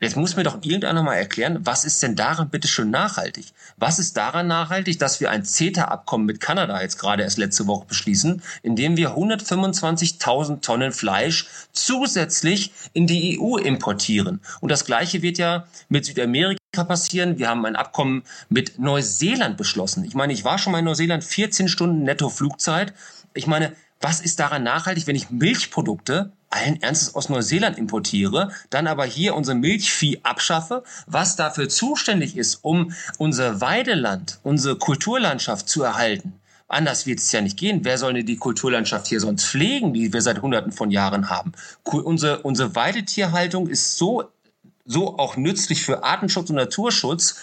Jetzt 0.00 0.16
muss 0.16 0.36
mir 0.36 0.44
doch 0.44 0.62
irgendeiner 0.62 1.02
mal 1.02 1.16
erklären, 1.16 1.58
was 1.62 1.84
ist 1.84 2.00
denn 2.04 2.14
daran 2.14 2.50
bitte 2.50 2.68
schön 2.68 2.88
nachhaltig? 2.88 3.46
Was 3.78 3.98
ist 3.98 4.16
daran 4.16 4.46
nachhaltig, 4.46 5.00
dass 5.00 5.20
wir 5.20 5.28
ein 5.28 5.44
CETA-Abkommen 5.44 6.24
mit 6.24 6.40
Kanada 6.40 6.80
jetzt 6.80 6.98
gerade 6.98 7.24
erst 7.24 7.36
letzte 7.36 7.66
Woche 7.66 7.86
beschließen, 7.86 8.40
in 8.62 8.76
dem 8.76 8.96
wir 8.96 9.16
125.000 9.16 10.60
Tonnen 10.60 10.92
Fleisch 10.92 11.48
zusätzlich 11.72 12.70
in 12.92 13.08
die 13.08 13.40
EU 13.40 13.56
importieren? 13.56 14.40
Und 14.60 14.70
das 14.70 14.84
Gleiche 14.84 15.22
wird 15.22 15.36
ja 15.36 15.66
mit 15.88 16.04
Südamerika 16.04 16.84
passieren. 16.86 17.38
Wir 17.38 17.48
haben 17.48 17.66
ein 17.66 17.74
Abkommen 17.74 18.22
mit 18.48 18.78
Neuseeland 18.78 19.56
beschlossen. 19.56 20.04
Ich 20.04 20.14
meine, 20.14 20.32
ich 20.32 20.44
war 20.44 20.58
schon 20.58 20.70
mal 20.70 20.78
in 20.78 20.84
Neuseeland, 20.84 21.24
14 21.24 21.66
Stunden 21.66 22.04
netto 22.04 22.28
Flugzeit. 22.28 22.94
Ich 23.34 23.48
meine, 23.48 23.72
was 24.00 24.20
ist 24.20 24.38
daran 24.38 24.62
nachhaltig, 24.62 25.06
wenn 25.06 25.16
ich 25.16 25.30
Milchprodukte 25.30 26.32
allen 26.50 26.80
Ernstes 26.80 27.14
aus 27.14 27.28
Neuseeland 27.28 27.76
importiere, 27.78 28.50
dann 28.70 28.86
aber 28.86 29.04
hier 29.04 29.34
unser 29.34 29.54
Milchvieh 29.54 30.20
abschaffe, 30.22 30.82
was 31.06 31.36
dafür 31.36 31.68
zuständig 31.68 32.36
ist, 32.36 32.60
um 32.62 32.92
unser 33.18 33.60
Weideland, 33.60 34.38
unsere 34.42 34.76
Kulturlandschaft 34.76 35.68
zu 35.68 35.82
erhalten. 35.82 36.40
Anders 36.68 37.06
wird 37.06 37.18
es 37.18 37.32
ja 37.32 37.40
nicht 37.40 37.56
gehen. 37.56 37.80
Wer 37.82 37.96
soll 37.96 38.14
denn 38.14 38.26
die 38.26 38.36
Kulturlandschaft 38.36 39.06
hier 39.06 39.20
sonst 39.20 39.46
pflegen, 39.46 39.94
die 39.94 40.12
wir 40.12 40.20
seit 40.20 40.42
Hunderten 40.42 40.72
von 40.72 40.90
Jahren 40.90 41.30
haben? 41.30 41.52
Unsere, 41.84 42.42
unsere 42.42 42.74
Weidetierhaltung 42.74 43.68
ist 43.68 43.96
so, 43.96 44.24
so 44.84 45.18
auch 45.18 45.36
nützlich 45.36 45.82
für 45.82 46.04
Artenschutz 46.04 46.50
und 46.50 46.56
Naturschutz. 46.56 47.36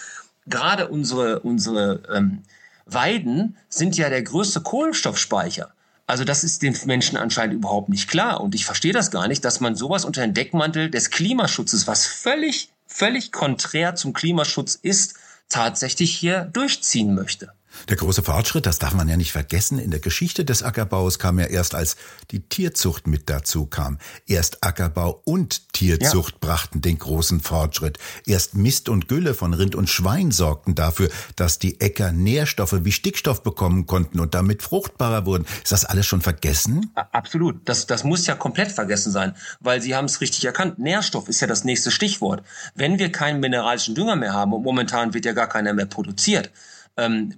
Gerade 0.46 0.88
unsere, 0.88 1.40
unsere 1.40 2.02
ähm, 2.14 2.42
Weiden 2.86 3.56
sind 3.68 3.96
ja 3.96 4.08
der 4.10 4.22
größte 4.22 4.60
Kohlenstoffspeicher. 4.60 5.72
Also 6.06 6.24
das 6.24 6.44
ist 6.44 6.62
den 6.62 6.76
Menschen 6.84 7.16
anscheinend 7.16 7.54
überhaupt 7.56 7.88
nicht 7.88 8.08
klar. 8.08 8.40
Und 8.40 8.54
ich 8.54 8.64
verstehe 8.64 8.92
das 8.92 9.10
gar 9.10 9.26
nicht, 9.26 9.44
dass 9.44 9.60
man 9.60 9.74
sowas 9.74 10.04
unter 10.04 10.20
den 10.20 10.34
Deckmantel 10.34 10.90
des 10.90 11.10
Klimaschutzes, 11.10 11.86
was 11.86 12.06
völlig, 12.06 12.70
völlig 12.86 13.32
konträr 13.32 13.96
zum 13.96 14.12
Klimaschutz 14.12 14.76
ist, 14.76 15.14
tatsächlich 15.48 16.16
hier 16.16 16.44
durchziehen 16.52 17.14
möchte. 17.14 17.52
Der 17.88 17.96
große 17.96 18.22
Fortschritt, 18.22 18.66
das 18.66 18.78
darf 18.78 18.94
man 18.94 19.08
ja 19.08 19.16
nicht 19.16 19.32
vergessen, 19.32 19.78
in 19.78 19.90
der 19.90 20.00
Geschichte 20.00 20.44
des 20.44 20.62
Ackerbaus 20.62 21.18
kam 21.18 21.38
ja 21.38 21.46
erst, 21.46 21.74
als 21.74 21.96
die 22.30 22.40
Tierzucht 22.40 23.06
mit 23.06 23.28
dazu 23.30 23.66
kam. 23.66 23.98
Erst 24.26 24.62
Ackerbau 24.64 25.20
und 25.24 25.72
Tierzucht 25.72 26.34
ja. 26.34 26.38
brachten 26.40 26.80
den 26.80 26.98
großen 26.98 27.40
Fortschritt. 27.40 27.98
Erst 28.26 28.54
Mist 28.54 28.88
und 28.88 29.08
Gülle 29.08 29.34
von 29.34 29.54
Rind 29.54 29.74
und 29.74 29.88
Schwein 29.88 30.30
sorgten 30.30 30.74
dafür, 30.74 31.08
dass 31.36 31.58
die 31.58 31.80
Äcker 31.80 32.12
Nährstoffe 32.12 32.84
wie 32.84 32.92
Stickstoff 32.92 33.42
bekommen 33.42 33.86
konnten 33.86 34.20
und 34.20 34.34
damit 34.34 34.62
fruchtbarer 34.62 35.26
wurden. 35.26 35.46
Ist 35.62 35.72
das 35.72 35.84
alles 35.84 36.06
schon 36.06 36.22
vergessen? 36.22 36.90
Absolut. 36.94 37.68
Das, 37.68 37.86
das 37.86 38.04
muss 38.04 38.26
ja 38.26 38.34
komplett 38.34 38.72
vergessen 38.72 39.12
sein, 39.12 39.34
weil 39.60 39.80
Sie 39.80 39.94
haben 39.94 40.06
es 40.06 40.20
richtig 40.20 40.44
erkannt. 40.44 40.78
Nährstoff 40.78 41.28
ist 41.28 41.40
ja 41.40 41.46
das 41.46 41.64
nächste 41.64 41.90
Stichwort. 41.90 42.42
Wenn 42.74 42.98
wir 42.98 43.12
keinen 43.12 43.40
mineralischen 43.40 43.94
Dünger 43.94 44.16
mehr 44.16 44.32
haben 44.32 44.52
und 44.52 44.62
momentan 44.62 45.14
wird 45.14 45.24
ja 45.24 45.32
gar 45.32 45.48
keiner 45.48 45.72
mehr 45.72 45.86
produziert, 45.86 46.50
ähm, 46.96 47.34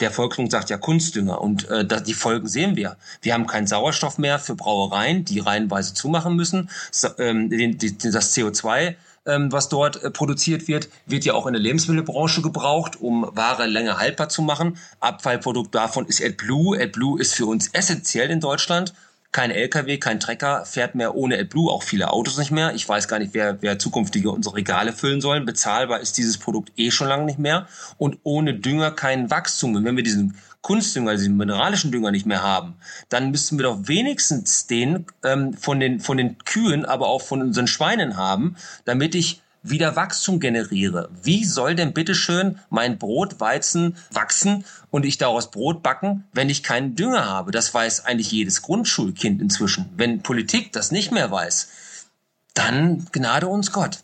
der 0.00 0.10
Volksmund 0.10 0.50
sagt 0.50 0.70
ja 0.70 0.76
Kunstdünger 0.76 1.40
und 1.40 1.68
äh, 1.68 1.86
die 2.02 2.14
Folgen 2.14 2.48
sehen 2.48 2.76
wir. 2.76 2.96
Wir 3.22 3.34
haben 3.34 3.46
keinen 3.46 3.66
Sauerstoff 3.66 4.18
mehr 4.18 4.38
für 4.38 4.54
Brauereien, 4.54 5.24
die 5.24 5.40
reihenweise 5.40 5.94
zumachen 5.94 6.36
müssen. 6.36 6.70
So, 6.90 7.08
ähm, 7.18 7.50
den, 7.50 7.78
die, 7.78 7.96
das 7.96 8.36
CO2 8.36 8.94
ähm, 9.26 9.52
was 9.52 9.68
dort 9.68 10.02
äh, 10.02 10.10
produziert 10.10 10.68
wird, 10.68 10.88
wird 11.06 11.24
ja 11.24 11.34
auch 11.34 11.46
in 11.46 11.52
der 11.52 11.60
Lebensmittelbranche 11.60 12.40
gebraucht, 12.40 13.00
um 13.00 13.28
Ware 13.32 13.66
länger 13.66 13.98
haltbar 13.98 14.30
zu 14.30 14.42
machen. 14.42 14.78
Abfallprodukt 15.00 15.74
davon 15.74 16.06
ist 16.06 16.22
AdBlue. 16.22 16.80
AdBlue 16.80 17.20
ist 17.20 17.34
für 17.34 17.46
uns 17.46 17.68
essentiell 17.68 18.30
in 18.30 18.40
Deutschland 18.40 18.94
kein 19.30 19.50
LKW, 19.50 19.98
kein 19.98 20.20
Trecker 20.20 20.64
fährt 20.64 20.94
mehr 20.94 21.14
ohne 21.14 21.38
AdBlue, 21.38 21.70
auch 21.70 21.82
viele 21.82 22.10
Autos 22.10 22.38
nicht 22.38 22.50
mehr. 22.50 22.74
Ich 22.74 22.88
weiß 22.88 23.08
gar 23.08 23.18
nicht, 23.18 23.34
wer, 23.34 23.60
wer 23.60 23.78
zukünftige 23.78 24.30
unsere 24.30 24.56
Regale 24.56 24.92
füllen 24.92 25.20
sollen. 25.20 25.44
Bezahlbar 25.44 26.00
ist 26.00 26.16
dieses 26.16 26.38
Produkt 26.38 26.72
eh 26.76 26.90
schon 26.90 27.08
lange 27.08 27.24
nicht 27.24 27.38
mehr. 27.38 27.66
Und 27.98 28.18
ohne 28.22 28.54
Dünger 28.54 28.90
kein 28.90 29.30
Wachstum. 29.30 29.74
Und 29.74 29.84
wenn 29.84 29.96
wir 29.96 30.02
diesen 30.02 30.36
Kunstdünger, 30.62 31.12
diesen 31.12 31.36
mineralischen 31.36 31.92
Dünger 31.92 32.10
nicht 32.10 32.26
mehr 32.26 32.42
haben, 32.42 32.74
dann 33.10 33.30
müssten 33.30 33.58
wir 33.58 33.64
doch 33.64 33.86
wenigstens 33.86 34.66
den 34.66 35.06
ähm, 35.22 35.52
von 35.54 35.78
den 35.78 36.00
von 36.00 36.16
den 36.16 36.38
Kühen, 36.38 36.84
aber 36.84 37.08
auch 37.08 37.22
von 37.22 37.42
unseren 37.42 37.66
Schweinen 37.66 38.16
haben, 38.16 38.56
damit 38.84 39.14
ich 39.14 39.42
wieder 39.70 39.96
Wachstum 39.96 40.40
generiere. 40.40 41.10
Wie 41.22 41.44
soll 41.44 41.74
denn 41.74 41.92
bitteschön 41.92 42.58
mein 42.70 42.98
Brotweizen 42.98 43.96
wachsen 44.10 44.64
und 44.90 45.04
ich 45.04 45.18
daraus 45.18 45.50
Brot 45.50 45.82
backen, 45.82 46.24
wenn 46.32 46.50
ich 46.50 46.62
keinen 46.62 46.94
Dünger 46.94 47.26
habe? 47.26 47.50
Das 47.50 47.72
weiß 47.72 48.04
eigentlich 48.04 48.32
jedes 48.32 48.62
Grundschulkind 48.62 49.40
inzwischen. 49.40 49.90
Wenn 49.96 50.22
Politik 50.22 50.72
das 50.72 50.90
nicht 50.90 51.12
mehr 51.12 51.30
weiß, 51.30 51.68
dann 52.54 53.06
gnade 53.12 53.46
uns 53.46 53.72
Gott. 53.72 54.00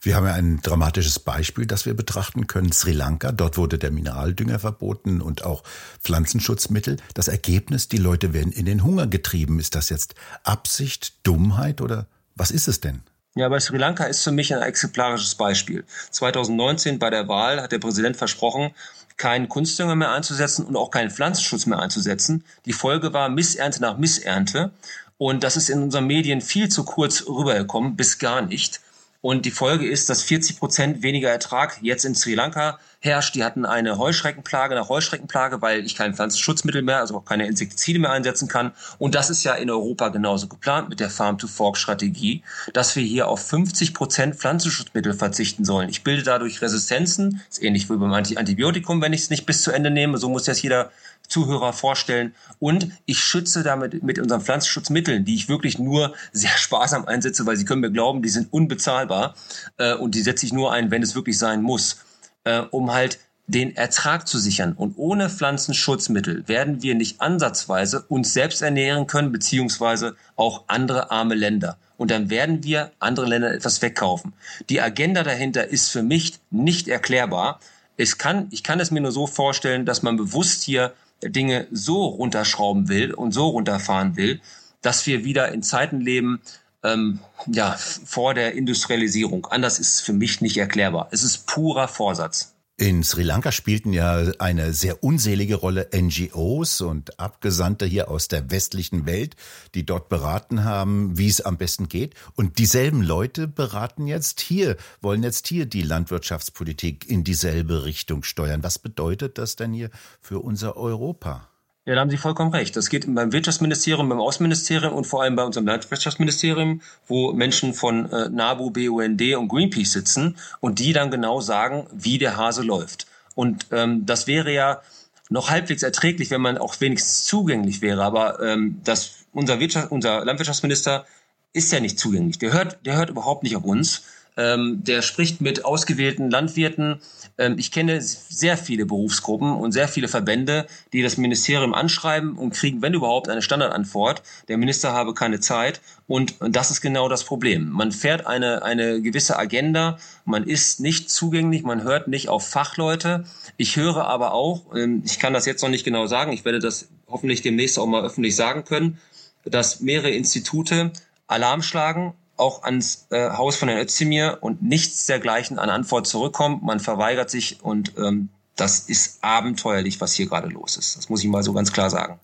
Wir 0.00 0.14
haben 0.14 0.26
ja 0.26 0.34
ein 0.34 0.60
dramatisches 0.62 1.18
Beispiel, 1.18 1.66
das 1.66 1.84
wir 1.84 1.94
betrachten 1.94 2.46
können. 2.46 2.70
Sri 2.70 2.92
Lanka, 2.92 3.32
dort 3.32 3.56
wurde 3.56 3.76
der 3.76 3.90
Mineraldünger 3.90 4.60
verboten 4.60 5.20
und 5.20 5.44
auch 5.44 5.64
Pflanzenschutzmittel. 6.00 6.98
Das 7.14 7.26
Ergebnis, 7.26 7.88
die 7.88 7.96
Leute 7.96 8.32
werden 8.32 8.52
in 8.52 8.66
den 8.66 8.84
Hunger 8.84 9.08
getrieben. 9.08 9.58
Ist 9.58 9.74
das 9.74 9.88
jetzt 9.88 10.14
Absicht, 10.44 11.26
Dummheit 11.26 11.80
oder 11.80 12.06
was 12.36 12.52
ist 12.52 12.68
es 12.68 12.80
denn? 12.80 13.02
Ja, 13.36 13.50
bei 13.50 13.60
Sri 13.60 13.76
Lanka 13.76 14.04
ist 14.04 14.24
für 14.24 14.32
mich 14.32 14.54
ein 14.54 14.62
exemplarisches 14.62 15.34
Beispiel. 15.34 15.84
2019 16.10 16.98
bei 16.98 17.10
der 17.10 17.28
Wahl 17.28 17.60
hat 17.60 17.70
der 17.70 17.78
Präsident 17.78 18.16
versprochen, 18.16 18.70
keinen 19.18 19.50
Kunstdünger 19.50 19.94
mehr 19.94 20.10
einzusetzen 20.10 20.64
und 20.64 20.74
auch 20.74 20.90
keinen 20.90 21.10
Pflanzenschutz 21.10 21.66
mehr 21.66 21.78
einzusetzen. 21.78 22.44
Die 22.64 22.72
Folge 22.72 23.12
war 23.12 23.28
Missernte 23.28 23.82
nach 23.82 23.98
Missernte. 23.98 24.70
Und 25.18 25.44
das 25.44 25.58
ist 25.58 25.68
in 25.68 25.82
unseren 25.82 26.06
Medien 26.06 26.40
viel 26.40 26.70
zu 26.70 26.84
kurz 26.84 27.26
rübergekommen, 27.28 27.94
bis 27.94 28.18
gar 28.18 28.40
nicht. 28.40 28.80
Und 29.20 29.44
die 29.44 29.50
Folge 29.50 29.86
ist, 29.86 30.08
dass 30.08 30.22
40 30.22 30.58
Prozent 30.58 31.02
weniger 31.02 31.28
Ertrag 31.28 31.76
jetzt 31.82 32.06
in 32.06 32.14
Sri 32.14 32.32
Lanka 32.32 32.78
herrscht. 33.00 33.34
Die 33.34 33.44
hatten 33.44 33.64
eine 33.64 33.98
Heuschreckenplage 33.98 34.74
nach 34.74 34.88
Heuschreckenplage, 34.88 35.62
weil 35.62 35.84
ich 35.84 35.94
kein 35.94 36.14
Pflanzenschutzmittel 36.14 36.82
mehr, 36.82 37.00
also 37.00 37.16
auch 37.16 37.24
keine 37.24 37.46
Insektizide 37.46 37.98
mehr 37.98 38.10
einsetzen 38.10 38.48
kann. 38.48 38.72
Und 38.98 39.14
das 39.14 39.30
ist 39.30 39.44
ja 39.44 39.54
in 39.54 39.70
Europa 39.70 40.08
genauso 40.08 40.48
geplant 40.48 40.88
mit 40.88 41.00
der 41.00 41.10
Farm-to-Fork-Strategie, 41.10 42.42
dass 42.72 42.96
wir 42.96 43.02
hier 43.02 43.28
auf 43.28 43.46
50 43.46 43.94
Prozent 43.94 44.36
Pflanzenschutzmittel 44.36 45.14
verzichten 45.14 45.64
sollen. 45.64 45.88
Ich 45.88 46.04
bilde 46.04 46.22
dadurch 46.22 46.60
Resistenzen, 46.62 47.42
ist 47.48 47.62
ähnlich 47.62 47.88
wie 47.90 47.96
beim 47.96 48.12
Antibiotikum, 48.12 49.00
wenn 49.00 49.12
ich 49.12 49.22
es 49.22 49.30
nicht 49.30 49.46
bis 49.46 49.62
zu 49.62 49.70
Ende 49.70 49.90
nehme. 49.90 50.18
So 50.18 50.28
muss 50.28 50.46
jetzt 50.46 50.62
jeder 50.62 50.90
Zuhörer 51.28 51.72
vorstellen. 51.72 52.34
Und 52.58 52.88
ich 53.04 53.18
schütze 53.18 53.62
damit 53.62 54.02
mit 54.02 54.18
unseren 54.18 54.40
Pflanzenschutzmitteln, 54.40 55.24
die 55.24 55.34
ich 55.34 55.48
wirklich 55.48 55.78
nur 55.78 56.14
sehr 56.32 56.50
sparsam 56.56 57.06
einsetze, 57.06 57.46
weil 57.46 57.56
Sie 57.56 57.64
können 57.64 57.80
mir 57.80 57.90
glauben, 57.90 58.22
die 58.22 58.28
sind 58.28 58.52
unbezahlbar 58.52 59.34
äh, 59.78 59.94
und 59.94 60.14
die 60.14 60.22
setze 60.22 60.46
ich 60.46 60.52
nur 60.52 60.72
ein, 60.72 60.90
wenn 60.90 61.02
es 61.02 61.14
wirklich 61.14 61.38
sein 61.38 61.62
muss, 61.62 61.98
äh, 62.46 62.60
um 62.70 62.92
halt 62.92 63.18
den 63.48 63.76
Ertrag 63.76 64.26
zu 64.26 64.38
sichern. 64.38 64.72
Und 64.72 64.94
ohne 64.96 65.28
Pflanzenschutzmittel 65.28 66.48
werden 66.48 66.82
wir 66.82 66.94
nicht 66.94 67.20
ansatzweise 67.20 68.04
uns 68.08 68.32
selbst 68.32 68.62
ernähren 68.62 69.06
können, 69.06 69.30
beziehungsweise 69.30 70.16
auch 70.34 70.64
andere 70.68 71.10
arme 71.10 71.34
Länder. 71.34 71.76
Und 71.96 72.10
dann 72.10 72.30
werden 72.30 72.64
wir 72.64 72.92
andere 72.98 73.26
Länder 73.26 73.52
etwas 73.52 73.82
wegkaufen. 73.82 74.32
Die 74.68 74.80
Agenda 74.80 75.22
dahinter 75.22 75.68
ist 75.68 75.90
für 75.90 76.02
mich 76.02 76.38
nicht 76.50 76.88
erklärbar. 76.88 77.60
Es 77.96 78.18
kann, 78.18 78.48
ich 78.50 78.62
kann 78.62 78.80
es 78.80 78.90
mir 78.90 79.00
nur 79.00 79.12
so 79.12 79.26
vorstellen, 79.26 79.86
dass 79.86 80.02
man 80.02 80.16
bewusst 80.16 80.62
hier 80.62 80.92
Dinge 81.22 81.66
so 81.70 82.04
runterschrauben 82.04 82.88
will 82.88 83.14
und 83.14 83.32
so 83.32 83.48
runterfahren 83.48 84.16
will, 84.16 84.40
dass 84.82 85.06
wir 85.06 85.24
wieder 85.24 85.52
in 85.52 85.62
Zeiten 85.62 86.00
leben, 86.00 86.40
ähm, 86.86 87.20
ja, 87.46 87.76
vor 88.04 88.34
der 88.34 88.54
Industrialisierung. 88.54 89.46
Anders 89.46 89.78
ist 89.78 89.94
es 89.94 90.00
für 90.00 90.12
mich 90.12 90.40
nicht 90.40 90.56
erklärbar. 90.56 91.08
Es 91.10 91.22
ist 91.22 91.46
purer 91.46 91.88
Vorsatz. 91.88 92.52
In 92.78 93.02
Sri 93.02 93.22
Lanka 93.22 93.52
spielten 93.52 93.94
ja 93.94 94.32
eine 94.38 94.74
sehr 94.74 95.02
unselige 95.02 95.54
Rolle 95.54 95.88
NGOs 95.94 96.82
und 96.82 97.18
Abgesandte 97.18 97.86
hier 97.86 98.10
aus 98.10 98.28
der 98.28 98.50
westlichen 98.50 99.06
Welt, 99.06 99.34
die 99.74 99.86
dort 99.86 100.10
beraten 100.10 100.62
haben, 100.62 101.16
wie 101.16 101.28
es 101.28 101.40
am 101.40 101.56
besten 101.56 101.88
geht. 101.88 102.14
Und 102.34 102.58
dieselben 102.58 103.00
Leute 103.00 103.48
beraten 103.48 104.06
jetzt 104.06 104.42
hier, 104.42 104.76
wollen 105.00 105.22
jetzt 105.22 105.46
hier 105.46 105.64
die 105.64 105.80
Landwirtschaftspolitik 105.80 107.08
in 107.08 107.24
dieselbe 107.24 107.86
Richtung 107.86 108.24
steuern. 108.24 108.62
Was 108.62 108.78
bedeutet 108.78 109.38
das 109.38 109.56
denn 109.56 109.72
hier 109.72 109.88
für 110.20 110.40
unser 110.40 110.76
Europa? 110.76 111.48
Ja, 111.88 111.94
da 111.94 112.00
haben 112.00 112.10
Sie 112.10 112.16
vollkommen 112.16 112.50
recht. 112.50 112.74
Das 112.74 112.90
geht 112.90 113.06
beim 113.06 113.32
Wirtschaftsministerium, 113.32 114.08
beim 114.08 114.18
Außenministerium 114.18 114.92
und 114.92 115.06
vor 115.06 115.22
allem 115.22 115.36
bei 115.36 115.44
unserem 115.44 115.68
Landwirtschaftsministerium, 115.68 116.82
wo 117.06 117.32
Menschen 117.32 117.74
von 117.74 118.10
äh, 118.10 118.28
NABU, 118.28 118.70
BUND 118.70 119.22
und 119.36 119.46
Greenpeace 119.46 119.92
sitzen 119.92 120.36
und 120.58 120.80
die 120.80 120.92
dann 120.92 121.12
genau 121.12 121.40
sagen, 121.40 121.86
wie 121.92 122.18
der 122.18 122.36
Hase 122.36 122.62
läuft. 122.62 123.06
Und 123.36 123.66
ähm, 123.70 124.04
das 124.04 124.26
wäre 124.26 124.52
ja 124.52 124.82
noch 125.30 125.48
halbwegs 125.48 125.84
erträglich, 125.84 126.28
wenn 126.32 126.40
man 126.40 126.58
auch 126.58 126.74
wenigstens 126.80 127.22
zugänglich 127.22 127.82
wäre. 127.82 128.02
Aber 128.02 128.42
ähm, 128.42 128.80
das, 128.82 129.26
unser, 129.32 129.60
Wirtschaft, 129.60 129.92
unser 129.92 130.24
Landwirtschaftsminister 130.24 131.06
ist 131.52 131.70
ja 131.70 131.78
nicht 131.78 132.00
zugänglich. 132.00 132.38
Der 132.40 132.52
hört, 132.52 132.84
der 132.84 132.96
hört 132.96 133.10
überhaupt 133.10 133.44
nicht 133.44 133.54
auf 133.54 133.64
uns. 133.64 134.02
Ähm, 134.36 134.84
der 134.84 135.02
spricht 135.02 135.40
mit 135.40 135.64
ausgewählten 135.64 136.30
Landwirten. 136.30 137.00
Ähm, 137.38 137.56
ich 137.58 137.72
kenne 137.72 138.00
sehr 138.02 138.56
viele 138.56 138.84
Berufsgruppen 138.84 139.52
und 139.52 139.72
sehr 139.72 139.88
viele 139.88 140.08
Verbände, 140.08 140.66
die 140.92 141.02
das 141.02 141.16
Ministerium 141.16 141.72
anschreiben 141.74 142.36
und 142.36 142.52
kriegen, 142.52 142.82
wenn 142.82 142.94
überhaupt, 142.94 143.28
eine 143.28 143.42
Standardantwort. 143.42 144.22
Der 144.48 144.58
Minister 144.58 144.92
habe 144.92 145.14
keine 145.14 145.40
Zeit. 145.40 145.80
Und 146.06 146.34
das 146.40 146.70
ist 146.70 146.80
genau 146.80 147.08
das 147.08 147.24
Problem. 147.24 147.70
Man 147.70 147.92
fährt 147.92 148.26
eine, 148.26 148.62
eine 148.62 149.02
gewisse 149.02 149.38
Agenda, 149.38 149.98
man 150.24 150.44
ist 150.44 150.80
nicht 150.80 151.10
zugänglich, 151.10 151.62
man 151.62 151.82
hört 151.82 152.08
nicht 152.08 152.28
auf 152.28 152.46
Fachleute. 152.48 153.24
Ich 153.56 153.76
höre 153.76 154.06
aber 154.06 154.32
auch, 154.32 154.74
ähm, 154.74 155.02
ich 155.04 155.18
kann 155.18 155.32
das 155.32 155.46
jetzt 155.46 155.62
noch 155.62 155.70
nicht 155.70 155.84
genau 155.84 156.06
sagen, 156.06 156.32
ich 156.32 156.44
werde 156.44 156.58
das 156.58 156.88
hoffentlich 157.08 157.42
demnächst 157.42 157.78
auch 157.78 157.86
mal 157.86 158.04
öffentlich 158.04 158.36
sagen 158.36 158.64
können, 158.64 158.98
dass 159.44 159.80
mehrere 159.80 160.10
Institute 160.10 160.92
Alarm 161.26 161.62
schlagen, 161.62 162.14
auch 162.36 162.62
ans 162.62 163.06
äh, 163.10 163.30
Haus 163.30 163.56
von 163.56 163.68
Herrn 163.68 163.80
Özdemir 163.80 164.38
und 164.40 164.62
nichts 164.62 165.06
dergleichen 165.06 165.58
an 165.58 165.70
Antwort 165.70 166.06
zurückkommt. 166.06 166.62
Man 166.62 166.80
verweigert 166.80 167.30
sich 167.30 167.62
und 167.62 167.92
ähm, 167.98 168.28
das 168.56 168.80
ist 168.80 169.18
abenteuerlich, 169.22 170.00
was 170.00 170.14
hier 170.14 170.26
gerade 170.26 170.48
los 170.48 170.76
ist. 170.76 170.96
Das 170.96 171.08
muss 171.08 171.22
ich 171.22 171.28
mal 171.28 171.42
so 171.42 171.52
ganz 171.52 171.72
klar 171.72 171.90
sagen. 171.90 172.18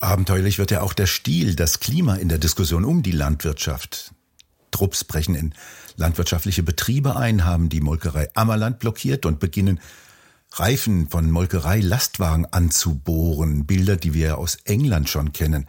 Abenteuerlich 0.00 0.58
wird 0.58 0.70
ja 0.70 0.82
auch 0.82 0.92
der 0.92 1.06
Stil, 1.06 1.54
das 1.54 1.80
Klima 1.80 2.16
in 2.16 2.28
der 2.28 2.38
Diskussion 2.38 2.84
um 2.84 3.02
die 3.02 3.12
Landwirtschaft. 3.12 4.12
Trupps 4.70 5.04
brechen 5.04 5.34
in 5.34 5.54
landwirtschaftliche 5.96 6.62
Betriebe 6.62 7.16
ein, 7.16 7.44
haben 7.44 7.68
die 7.68 7.80
Molkerei 7.80 8.28
Ammerland 8.34 8.78
blockiert 8.78 9.24
und 9.26 9.40
beginnen 9.40 9.80
Reifen 10.52 11.08
von 11.08 11.30
Molkerei-Lastwagen 11.30 12.46
anzubohren. 12.46 13.66
Bilder, 13.66 13.96
die 13.96 14.14
wir 14.14 14.38
aus 14.38 14.58
England 14.64 15.08
schon 15.08 15.32
kennen. 15.32 15.66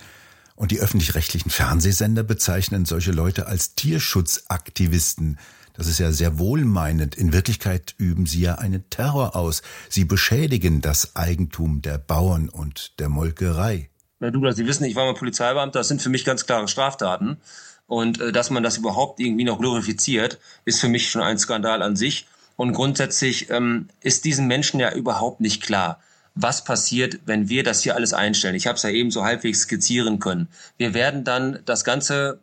Und 0.58 0.72
die 0.72 0.80
öffentlich-rechtlichen 0.80 1.52
Fernsehsender 1.52 2.24
bezeichnen 2.24 2.86
solche 2.86 3.12
Leute 3.12 3.46
als 3.46 3.76
Tierschutzaktivisten. 3.76 5.38
Das 5.76 5.86
ist 5.86 6.00
ja 6.00 6.12
sehr 6.12 6.40
wohlmeinend. 6.40 7.14
In 7.14 7.32
Wirklichkeit 7.32 7.94
üben 8.00 8.26
sie 8.26 8.42
ja 8.42 8.56
einen 8.56 8.90
Terror 8.90 9.36
aus. 9.36 9.62
Sie 9.88 10.04
beschädigen 10.04 10.82
das 10.82 11.16
Eigentum 11.16 11.84
der 11.84 12.00
Bauern 12.00 12.50
und 12.50 13.00
der 13.00 13.08
Molkerei. 13.08 13.92
Na 14.20 14.32
Douglas, 14.32 14.56
Sie 14.56 14.66
wissen, 14.66 14.86
ich 14.86 14.96
war 14.96 15.06
mal 15.06 15.14
Polizeibeamter, 15.14 15.80
das 15.80 15.90
sind 15.90 16.02
für 16.02 16.10
mich 16.10 16.26
ganz 16.26 16.48
klare 16.48 16.68
Straftaten. 16.68 17.38
Und 17.86 18.20
äh, 18.20 18.32
dass 18.32 18.50
man 18.50 18.64
das 18.64 18.78
überhaupt 18.78 19.20
irgendwie 19.20 19.44
noch 19.44 19.60
glorifiziert, 19.60 20.40
ist 20.66 20.82
für 20.82 20.90
mich 20.90 21.12
schon 21.12 21.22
ein 21.22 21.38
Skandal 21.38 21.84
an 21.84 21.96
sich. 21.96 22.26
Und 22.56 22.74
grundsätzlich 22.74 23.52
ähm, 23.52 23.90
ist 24.02 24.26
diesen 24.26 24.48
Menschen 24.48 24.80
ja 24.80 24.92
überhaupt 24.92 25.40
nicht 25.40 25.62
klar, 25.62 26.00
was 26.40 26.64
passiert, 26.64 27.20
wenn 27.26 27.50
wir 27.50 27.64
das 27.64 27.82
hier 27.82 27.96
alles 27.96 28.14
einstellen. 28.14 28.56
Ich 28.56 28.68
habe 28.68 28.76
es 28.76 28.84
ja 28.84 28.90
eben 28.90 29.12
so 29.12 29.24
halbwegs 29.24 29.62
skizzieren 29.62 30.20
können. 30.20 30.48
Wir 30.78 30.94
werden 30.94 31.24
dann 31.24 31.60
das 31.66 31.84
Ganze, 31.84 32.40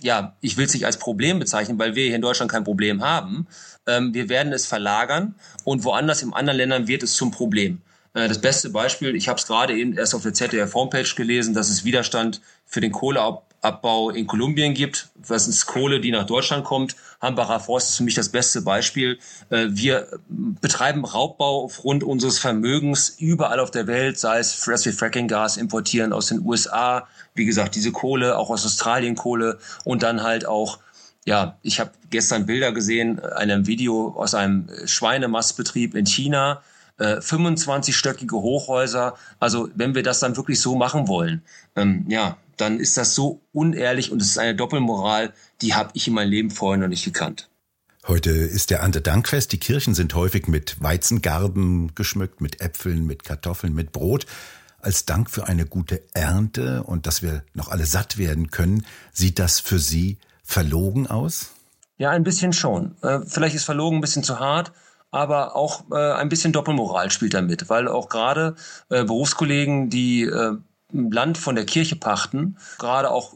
ja, 0.00 0.36
ich 0.40 0.56
will 0.56 0.66
es 0.66 0.74
nicht 0.74 0.86
als 0.86 0.96
Problem 0.96 1.38
bezeichnen, 1.38 1.78
weil 1.78 1.94
wir 1.94 2.04
hier 2.04 2.16
in 2.16 2.22
Deutschland 2.22 2.50
kein 2.50 2.64
Problem 2.64 3.02
haben. 3.02 3.46
Ähm, 3.86 4.14
wir 4.14 4.28
werden 4.28 4.52
es 4.52 4.66
verlagern 4.66 5.34
und 5.64 5.84
woanders 5.84 6.22
in 6.22 6.32
anderen 6.32 6.56
Ländern 6.56 6.86
wird 6.86 7.02
es 7.02 7.14
zum 7.14 7.30
Problem. 7.32 7.82
Äh, 8.14 8.28
das 8.28 8.40
beste 8.40 8.70
Beispiel, 8.70 9.16
ich 9.16 9.28
habe 9.28 9.38
es 9.38 9.46
gerade 9.46 9.76
eben 9.76 9.96
erst 9.96 10.14
auf 10.14 10.22
der 10.22 10.34
ZDF-Homepage 10.34 11.14
gelesen, 11.16 11.54
dass 11.54 11.68
es 11.68 11.84
Widerstand 11.84 12.40
für 12.64 12.80
den 12.80 12.92
Kohleabbau 12.92 13.46
in 14.14 14.26
Kolumbien 14.26 14.74
gibt. 14.74 15.10
Das 15.28 15.46
ist 15.46 15.66
Kohle, 15.66 16.00
die 16.00 16.10
nach 16.10 16.26
Deutschland 16.26 16.64
kommt. 16.64 16.96
Hambacher 17.20 17.60
Forst 17.60 17.90
ist 17.90 17.96
für 17.98 18.02
mich 18.02 18.14
das 18.14 18.28
beste 18.28 18.62
Beispiel. 18.62 19.18
Äh, 19.50 19.68
wir 19.70 20.08
betreiben 20.28 21.04
Raubbau 21.04 21.64
aufgrund 21.64 22.02
unseres 22.02 22.38
Vermögens 22.40 23.10
überall 23.18 23.60
auf 23.60 23.70
der 23.70 23.86
Welt, 23.86 24.18
sei 24.18 24.40
es, 24.40 24.60
dass 24.60 24.84
wir 24.84 24.92
Fracking-Gas 24.92 25.56
importieren 25.56 26.12
aus 26.12 26.26
den 26.26 26.44
USA, 26.44 27.06
wie 27.34 27.44
gesagt, 27.44 27.76
diese 27.76 27.92
Kohle, 27.92 28.36
auch 28.36 28.50
aus 28.50 28.66
Australien 28.66 29.14
Kohle 29.14 29.58
und 29.84 30.02
dann 30.02 30.22
halt 30.22 30.46
auch 30.46 30.78
ja, 31.24 31.56
ich 31.62 31.78
habe 31.78 31.92
gestern 32.10 32.46
Bilder 32.46 32.72
gesehen, 32.72 33.20
einem 33.20 33.68
Video 33.68 34.12
aus 34.16 34.34
einem 34.34 34.68
Schweinemastbetrieb 34.86 35.94
in 35.94 36.04
China, 36.04 36.62
äh, 36.98 37.18
25-stöckige 37.18 38.32
Hochhäuser. 38.32 39.14
Also 39.38 39.68
wenn 39.74 39.94
wir 39.94 40.02
das 40.02 40.20
dann 40.20 40.36
wirklich 40.36 40.60
so 40.60 40.74
machen 40.74 41.08
wollen, 41.08 41.42
ähm, 41.76 42.06
ja, 42.08 42.38
dann 42.56 42.80
ist 42.80 42.96
das 42.96 43.14
so 43.14 43.40
unehrlich 43.52 44.12
und 44.12 44.20
es 44.22 44.28
ist 44.28 44.38
eine 44.38 44.54
Doppelmoral, 44.54 45.32
die 45.60 45.74
habe 45.74 45.90
ich 45.94 46.08
in 46.08 46.14
meinem 46.14 46.30
Leben 46.30 46.50
vorher 46.50 46.80
noch 46.80 46.88
nicht 46.88 47.04
gekannt. 47.04 47.48
Heute 48.08 48.30
ist 48.30 48.70
der 48.70 48.80
Erntedankfest. 48.80 49.52
Die 49.52 49.60
Kirchen 49.60 49.94
sind 49.94 50.14
häufig 50.14 50.48
mit 50.48 50.82
Weizengarben 50.82 51.94
geschmückt, 51.94 52.40
mit 52.40 52.60
Äpfeln, 52.60 53.06
mit 53.06 53.22
Kartoffeln, 53.22 53.74
mit 53.74 53.92
Brot. 53.92 54.26
Als 54.80 55.04
Dank 55.04 55.30
für 55.30 55.46
eine 55.46 55.66
gute 55.66 56.02
Ernte 56.12 56.82
und 56.82 57.06
dass 57.06 57.22
wir 57.22 57.44
noch 57.54 57.68
alle 57.68 57.86
satt 57.86 58.18
werden 58.18 58.50
können, 58.50 58.84
sieht 59.12 59.38
das 59.38 59.60
für 59.60 59.78
Sie 59.78 60.18
verlogen 60.42 61.06
aus? 61.06 61.52
Ja, 61.96 62.10
ein 62.10 62.24
bisschen 62.24 62.52
schon. 62.52 62.96
Äh, 63.02 63.20
vielleicht 63.24 63.54
ist 63.54 63.62
verlogen 63.62 63.98
ein 63.98 64.00
bisschen 64.00 64.24
zu 64.24 64.40
hart, 64.40 64.72
aber 65.12 65.54
auch 65.54 65.84
äh, 65.92 66.14
ein 66.14 66.28
bisschen 66.28 66.52
Doppelmoral 66.52 67.12
spielt 67.12 67.34
da 67.34 67.42
mit, 67.42 67.70
weil 67.70 67.86
auch 67.86 68.08
gerade 68.08 68.56
äh, 68.88 69.04
Berufskollegen, 69.04 69.88
die 69.90 70.28
Land 70.92 71.38
von 71.38 71.54
der 71.54 71.66
Kirche 71.66 71.96
pachten, 71.96 72.56
gerade 72.78 73.10
auch 73.10 73.34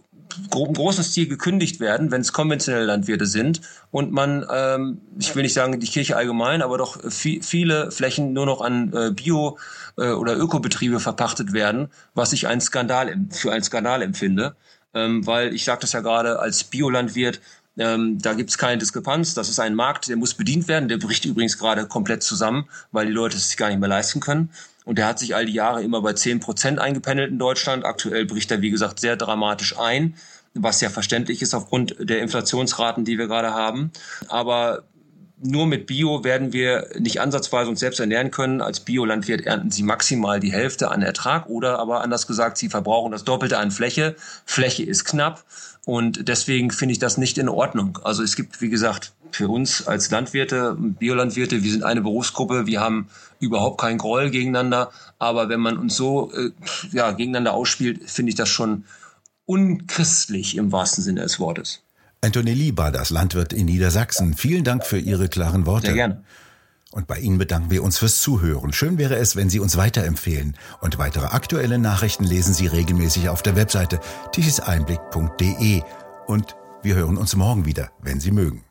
im 0.53 0.75
großen 0.75 1.05
Stil 1.05 1.29
gekündigt 1.29 1.81
werden, 1.81 2.11
wenn 2.11 2.21
es 2.21 2.33
konventionelle 2.33 2.85
Landwirte 2.85 3.27
sind 3.27 3.61
und 3.91 4.13
man, 4.13 4.45
ähm, 4.53 5.01
ich 5.19 5.35
will 5.35 5.43
nicht 5.43 5.55
sagen 5.55 5.79
die 5.79 5.87
Kirche 5.87 6.17
allgemein, 6.17 6.63
aber 6.63 6.79
doch 6.79 6.99
viel, 7.11 7.43
viele 7.43 7.91
Flächen 7.91 8.33
nur 8.33 8.47
noch 8.47 8.61
an 8.61 8.93
äh, 8.93 9.11
Bio- 9.13 9.57
äh, 9.97 10.11
oder 10.11 10.37
Ökobetriebe 10.37 11.01
verpachtet 11.01 11.53
werden, 11.53 11.89
was 12.15 12.33
ich 12.33 12.49
ein 12.49 12.61
Skandal 12.61 13.17
für 13.31 13.53
einen 13.53 13.63
Skandal 13.63 14.03
empfinde, 14.03 14.57
ähm, 14.95 15.27
weil 15.27 15.55
ich 15.55 15.65
sage 15.65 15.81
das 15.83 15.93
ja 15.93 16.01
gerade 16.01 16.41
als 16.41 16.65
Biolandwirt, 16.65 17.41
ähm, 17.79 18.19
da 18.21 18.33
gibt 18.33 18.51
es 18.51 18.59
keine 18.59 18.79
Diskrepanz. 18.79 19.35
Das 19.35 19.49
ist 19.49 19.61
ein 19.61 19.75
Markt, 19.75 20.09
der 20.09 20.17
muss 20.17 20.35
bedient 20.35 20.69
werden. 20.69 20.89
Der 20.89 20.97
bricht 20.99 21.25
übrigens 21.25 21.59
gerade 21.59 21.87
komplett 21.87 22.23
zusammen, 22.23 22.69
weil 22.91 23.07
die 23.07 23.13
Leute 23.13 23.37
es 23.37 23.49
sich 23.49 23.57
gar 23.57 23.69
nicht 23.69 23.81
mehr 23.81 23.89
leisten 23.89 24.21
können. 24.21 24.51
Und 24.87 24.99
der 24.99 25.07
hat 25.07 25.19
sich 25.19 25.35
all 25.35 25.45
die 25.45 25.53
Jahre 25.53 25.83
immer 25.83 26.01
bei 26.01 26.13
10 26.13 26.39
Prozent 26.41 26.79
eingependelt 26.79 27.31
in 27.31 27.39
Deutschland. 27.39 27.85
Aktuell 27.85 28.25
bricht 28.25 28.51
er, 28.53 28.63
wie 28.63 28.71
gesagt, 28.71 29.01
sehr 29.01 29.17
dramatisch 29.17 29.77
ein, 29.79 30.15
was 30.55 30.81
ja 30.81 30.89
verständlich 30.89 31.43
ist 31.43 31.55
aufgrund 31.55 31.97
der 31.99 32.21
Inflationsraten, 32.21 33.05
die 33.05 33.19
wir 33.19 33.27
gerade 33.27 33.53
haben. 33.53 33.91
Aber 34.29 34.85
nur 35.43 35.67
mit 35.67 35.87
Bio 35.87 36.23
werden 36.23 36.53
wir 36.53 36.87
nicht 36.99 37.21
ansatzweise 37.21 37.69
uns 37.69 37.81
selbst 37.81 37.99
ernähren 37.99 38.31
können. 38.31 38.61
Als 38.61 38.79
Biolandwirt 38.79 39.45
ernten 39.45 39.73
sie 39.73 39.83
maximal 39.83 40.39
die 40.39 40.53
Hälfte 40.53 40.91
an 40.91 41.03
Ertrag 41.03 41.49
oder 41.49 41.81
aber 41.81 42.01
anders 42.01 42.29
gesagt, 42.29 42.57
sie 42.57 42.69
verbrauchen 42.69 43.11
das 43.11 43.25
Doppelte 43.25 43.59
an 43.59 43.73
Fläche. 43.73 44.15
Fläche 44.45 44.85
ist 44.85 45.05
knapp 45.05 45.45
und 45.85 46.29
deswegen 46.29 46.71
finde 46.71 46.93
ich 46.93 47.01
das 47.01 47.19
nicht 47.19 47.39
in 47.39 47.49
Ordnung. 47.49 47.99
Also 48.05 48.23
es 48.23 48.37
gibt, 48.37 48.61
wie 48.61 48.71
gesagt, 48.71 49.13
für 49.31 49.49
uns 49.49 49.87
als 49.87 50.11
Landwirte, 50.11 50.77
Biolandwirte, 50.79 51.63
wir 51.63 51.71
sind 51.71 51.83
eine 51.83 52.01
Berufsgruppe, 52.01 52.67
wir 52.67 52.81
haben 52.81 53.09
überhaupt 53.41 53.81
keinen 53.81 53.99
Groll 53.99 54.31
gegeneinander. 54.31 54.91
Aber 55.19 55.49
wenn 55.49 55.61
man 55.61 55.77
uns 55.79 55.97
so 55.97 56.33
äh, 56.33 56.51
ja, 56.93 57.13
gegeneinander 57.13 57.55
ausspielt, 57.55 58.09
finde 58.09 58.31
ich 58.31 58.37
das 58.37 58.49
schon 58.49 58.85
unchristlich 59.45 60.57
im 60.57 60.73
wahrsten 60.73 61.05
Sinne 61.05 61.23
des 61.23 61.39
Wortes. 61.39 61.83
Anthony 62.21 62.55
Lieber, 62.55 62.91
das 62.91 63.11
Landwirt 63.11 63.53
in 63.53 63.67
Niedersachsen. 63.67 64.35
Vielen 64.35 64.65
Dank 64.65 64.85
für 64.85 64.99
Ihre 64.99 65.29
klaren 65.29 65.67
Worte. 65.67 65.89
Sehr 65.89 65.95
gerne. 65.95 66.25
Und 66.93 67.07
bei 67.07 67.19
Ihnen 67.19 67.37
bedanken 67.37 67.71
wir 67.71 67.83
uns 67.83 67.99
fürs 67.99 68.21
Zuhören. 68.21 68.73
Schön 68.73 68.97
wäre 68.97 69.17
es, 69.17 69.37
wenn 69.37 69.51
Sie 69.51 69.61
uns 69.61 69.77
weiterempfehlen. 69.77 70.57
Und 70.81 70.99
weitere 70.99 71.27
aktuelle 71.27 71.79
Nachrichten 71.79 72.25
lesen 72.25 72.55
Sie 72.55 72.67
regelmäßig 72.67 73.29
auf 73.29 73.43
der 73.43 73.55
Webseite 73.55 74.01
tichiseinblick.de. 74.33 75.83
Und 76.27 76.57
wir 76.83 76.95
hören 76.95 77.17
uns 77.17 77.37
morgen 77.37 77.67
wieder, 77.67 77.91
wenn 78.01 78.19
Sie 78.19 78.31
mögen. 78.31 78.66